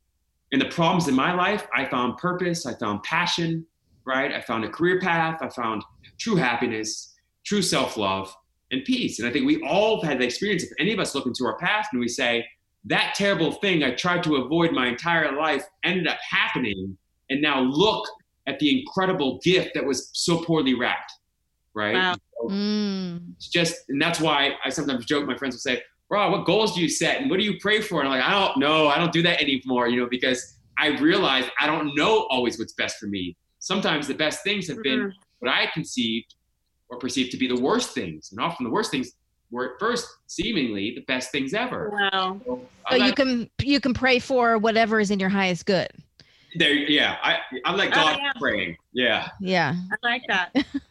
[0.53, 3.66] and the problems in my life, I found purpose, I found passion,
[4.05, 4.32] right?
[4.32, 5.82] I found a career path, I found
[6.18, 8.34] true happiness, true self love,
[8.70, 9.18] and peace.
[9.18, 10.62] And I think we all have had the experience.
[10.62, 12.46] If any of us look into our past and we say,
[12.84, 16.96] that terrible thing I tried to avoid my entire life ended up happening,
[17.28, 18.09] and now look
[18.46, 21.12] at the incredible gift that was so poorly wrapped,
[21.74, 21.94] right?
[21.94, 22.14] Wow.
[22.14, 23.32] So mm.
[23.36, 25.26] It's just, and that's why I sometimes joke.
[25.26, 27.80] My friends will say, "Bro, what goals do you set, and what do you pray
[27.80, 28.88] for?" And I'm like, "I don't know.
[28.88, 32.74] I don't do that anymore, you know, because I realize I don't know always what's
[32.74, 33.36] best for me.
[33.59, 35.18] Sometimes the best things have been mm-hmm.
[35.40, 36.34] what I conceived
[36.88, 38.30] or perceived to be the worst things.
[38.30, 39.12] And often the worst things
[39.50, 41.90] were at first seemingly the best things ever.
[41.90, 42.40] Wow.
[42.44, 45.88] So, so you can you can pray for whatever is in your highest good.
[46.56, 47.16] There, yeah.
[47.22, 48.32] I I'm like God oh, yeah.
[48.38, 48.76] praying.
[48.92, 49.28] Yeah.
[49.40, 49.74] Yeah.
[49.90, 50.50] I like that.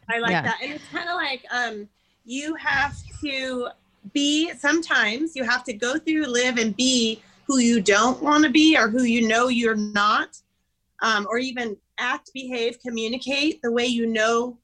[0.10, 0.42] I like yeah.
[0.44, 0.60] that.
[0.62, 1.88] And it's kind of like um
[2.26, 3.70] you have to
[4.14, 8.50] be sometimes you have to go through, live, and be who you don't want to
[8.50, 10.38] be or who you know you're not,
[11.02, 14.58] um, or even act, behave, communicate the way you know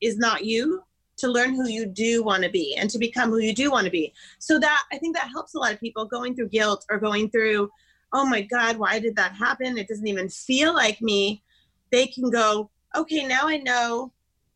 [0.00, 0.82] is not you
[1.16, 3.84] to learn who you do want to be and to become who you do want
[3.84, 4.12] to be.
[4.38, 7.30] So that I think that helps a lot of people going through guilt or going
[7.30, 7.70] through,
[8.12, 9.78] oh my God, why did that happen?
[9.78, 11.42] It doesn't even feel like me.
[11.90, 14.12] They can go, okay, now I know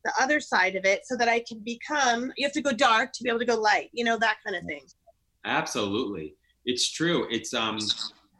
[0.08, 3.12] the other side of it so that I can become, you have to go dark
[3.12, 4.82] to be able to go light, you know, that kind of thing.
[5.44, 6.34] Absolutely.
[6.64, 7.26] It's true.
[7.30, 7.78] It's, um,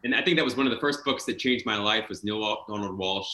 [0.04, 2.24] and I think that was one of the first books that changed my life was
[2.24, 3.26] Neale Donald Walsch,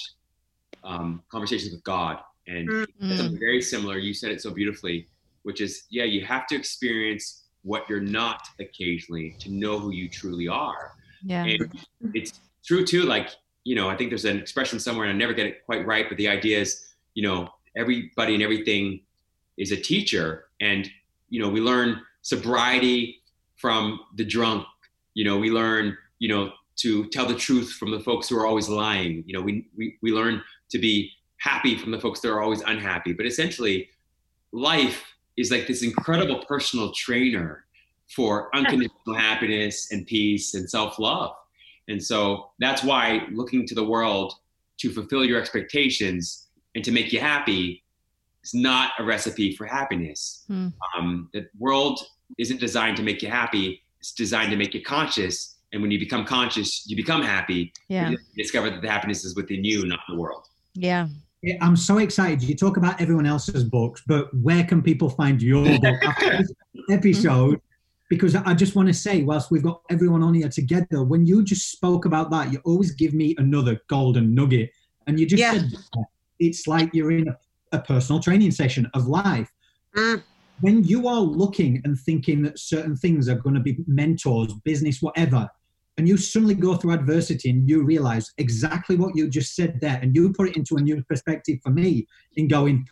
[0.83, 3.17] um, Conversations with God and mm-hmm.
[3.17, 3.99] something very similar.
[3.99, 5.09] You said it so beautifully,
[5.43, 10.09] which is, yeah, you have to experience what you're not occasionally to know who you
[10.09, 10.93] truly are.
[11.25, 11.45] Yeah.
[11.45, 11.73] And
[12.15, 13.05] it's true too.
[13.05, 13.31] Like,
[13.65, 16.07] you know, I think there's an expression somewhere and I never get it quite right,
[16.09, 19.01] but the idea is, you know, everybody and everything
[19.57, 20.47] is a teacher.
[20.61, 20.91] And,
[21.29, 23.23] you know, we learn sobriety
[23.57, 24.67] from the drunk.
[25.15, 28.47] You know, we learn, you know, to tell the truth from the folks who are
[28.47, 29.23] always lying.
[29.27, 32.63] You know, we, we, we learn to be happy from the folks that are always
[32.63, 33.13] unhappy.
[33.13, 33.89] But essentially,
[34.53, 35.05] life
[35.37, 37.65] is like this incredible personal trainer
[38.15, 41.33] for unconditional happiness and peace and self love.
[41.89, 44.35] And so that's why looking to the world
[44.79, 46.44] to fulfill your expectations
[46.75, 47.83] and to make you happy
[48.43, 50.45] is not a recipe for happiness.
[50.49, 50.69] Hmm.
[50.97, 52.01] Um, the world
[52.39, 55.57] isn't designed to make you happy, it's designed to make you conscious.
[55.73, 57.73] And when you become conscious, you become happy.
[57.89, 58.11] Yeah.
[58.11, 60.47] You discover that the happiness is within you, not the world.
[60.75, 61.09] Yeah.
[61.61, 62.43] I'm so excited.
[62.43, 66.53] You talk about everyone else's books, but where can people find your book after this
[66.91, 67.61] episode?
[68.09, 71.43] Because I just want to say, whilst we've got everyone on here together, when you
[71.43, 74.71] just spoke about that, you always give me another golden nugget.
[75.07, 75.55] And you just yeah.
[75.55, 75.73] said
[76.39, 77.37] it's like you're in a,
[77.73, 79.51] a personal training session of life.
[79.97, 80.23] Mm.
[80.61, 85.03] When you are looking and thinking that certain things are going to be mentors, business,
[85.03, 85.49] whatever,
[85.97, 89.99] and you suddenly go through adversity and you realize exactly what you just said there
[90.03, 92.07] and you put it into a new perspective for me
[92.37, 92.87] in going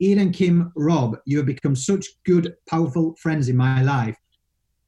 [0.00, 4.16] Eden kim rob you have become such good powerful friends in my life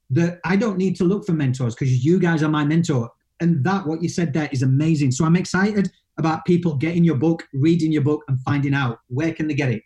[0.09, 3.09] that i don't need to look for mentors because you guys are my mentor
[3.41, 7.15] and that what you said there is amazing so i'm excited about people getting your
[7.15, 9.83] book, reading your book, and finding out where can they get it?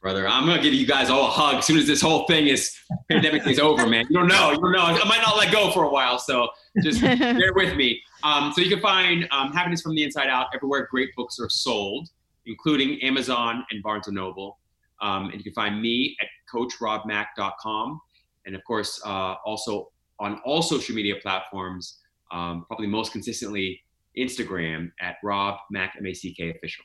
[0.00, 2.46] Brother, I'm gonna give you guys all a hug as soon as this whole thing
[2.46, 2.72] is
[3.10, 4.06] pandemic is over, man.
[4.08, 4.78] You don't know, you don't know.
[4.78, 6.48] I might not let go for a while, so
[6.84, 8.00] just bear with me.
[8.22, 11.48] Um, so you can find um, Happiness from the Inside Out everywhere great books are
[11.48, 12.10] sold,
[12.46, 14.58] including Amazon and Barnes and Noble.
[15.00, 18.00] Um, and you can find me at coachrobmack.com,
[18.46, 19.90] and of course, uh, also
[20.20, 21.98] on all social media platforms,
[22.30, 23.82] um, probably most consistently
[24.18, 26.84] Instagram at Rob Mack M A C K official.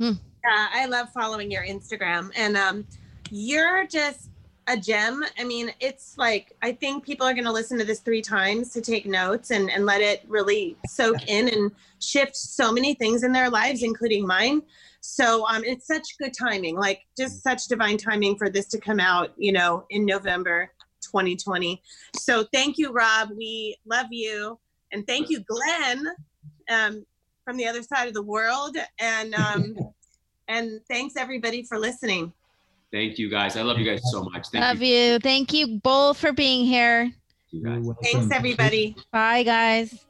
[0.00, 2.86] Yeah, I love following your Instagram, and um,
[3.30, 4.30] you're just
[4.68, 5.24] a gem.
[5.38, 8.70] I mean, it's like I think people are going to listen to this three times
[8.74, 13.24] to take notes and and let it really soak in and shift so many things
[13.24, 14.62] in their lives, including mine.
[15.00, 19.00] So um, it's such good timing, like just such divine timing for this to come
[19.00, 20.70] out, you know, in November
[21.02, 21.80] 2020.
[22.16, 23.30] So thank you, Rob.
[23.36, 24.58] We love you,
[24.92, 26.06] and thank you, Glenn,
[26.70, 27.04] um,
[27.44, 29.76] from the other side of the world, and um,
[30.48, 32.32] and thanks everybody for listening.
[32.92, 33.56] Thank you guys.
[33.56, 34.48] I love you guys so much.
[34.48, 34.96] Thank Love you.
[34.96, 35.18] you.
[35.18, 37.10] Thank you both for being here.
[37.50, 38.96] you Thanks everybody.
[39.12, 40.06] Bye, guys.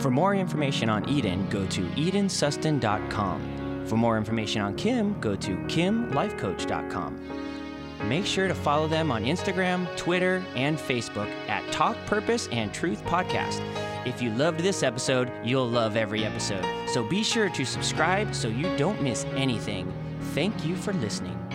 [0.00, 3.59] For more information on Eden, go to edensuston.com.
[3.90, 8.08] For more information on Kim, go to kimlifecoach.com.
[8.08, 13.04] Make sure to follow them on Instagram, Twitter, and Facebook at Talk Purpose and Truth
[13.04, 13.60] Podcast.
[14.06, 16.64] If you loved this episode, you'll love every episode.
[16.90, 19.92] So be sure to subscribe so you don't miss anything.
[20.34, 21.49] Thank you for listening.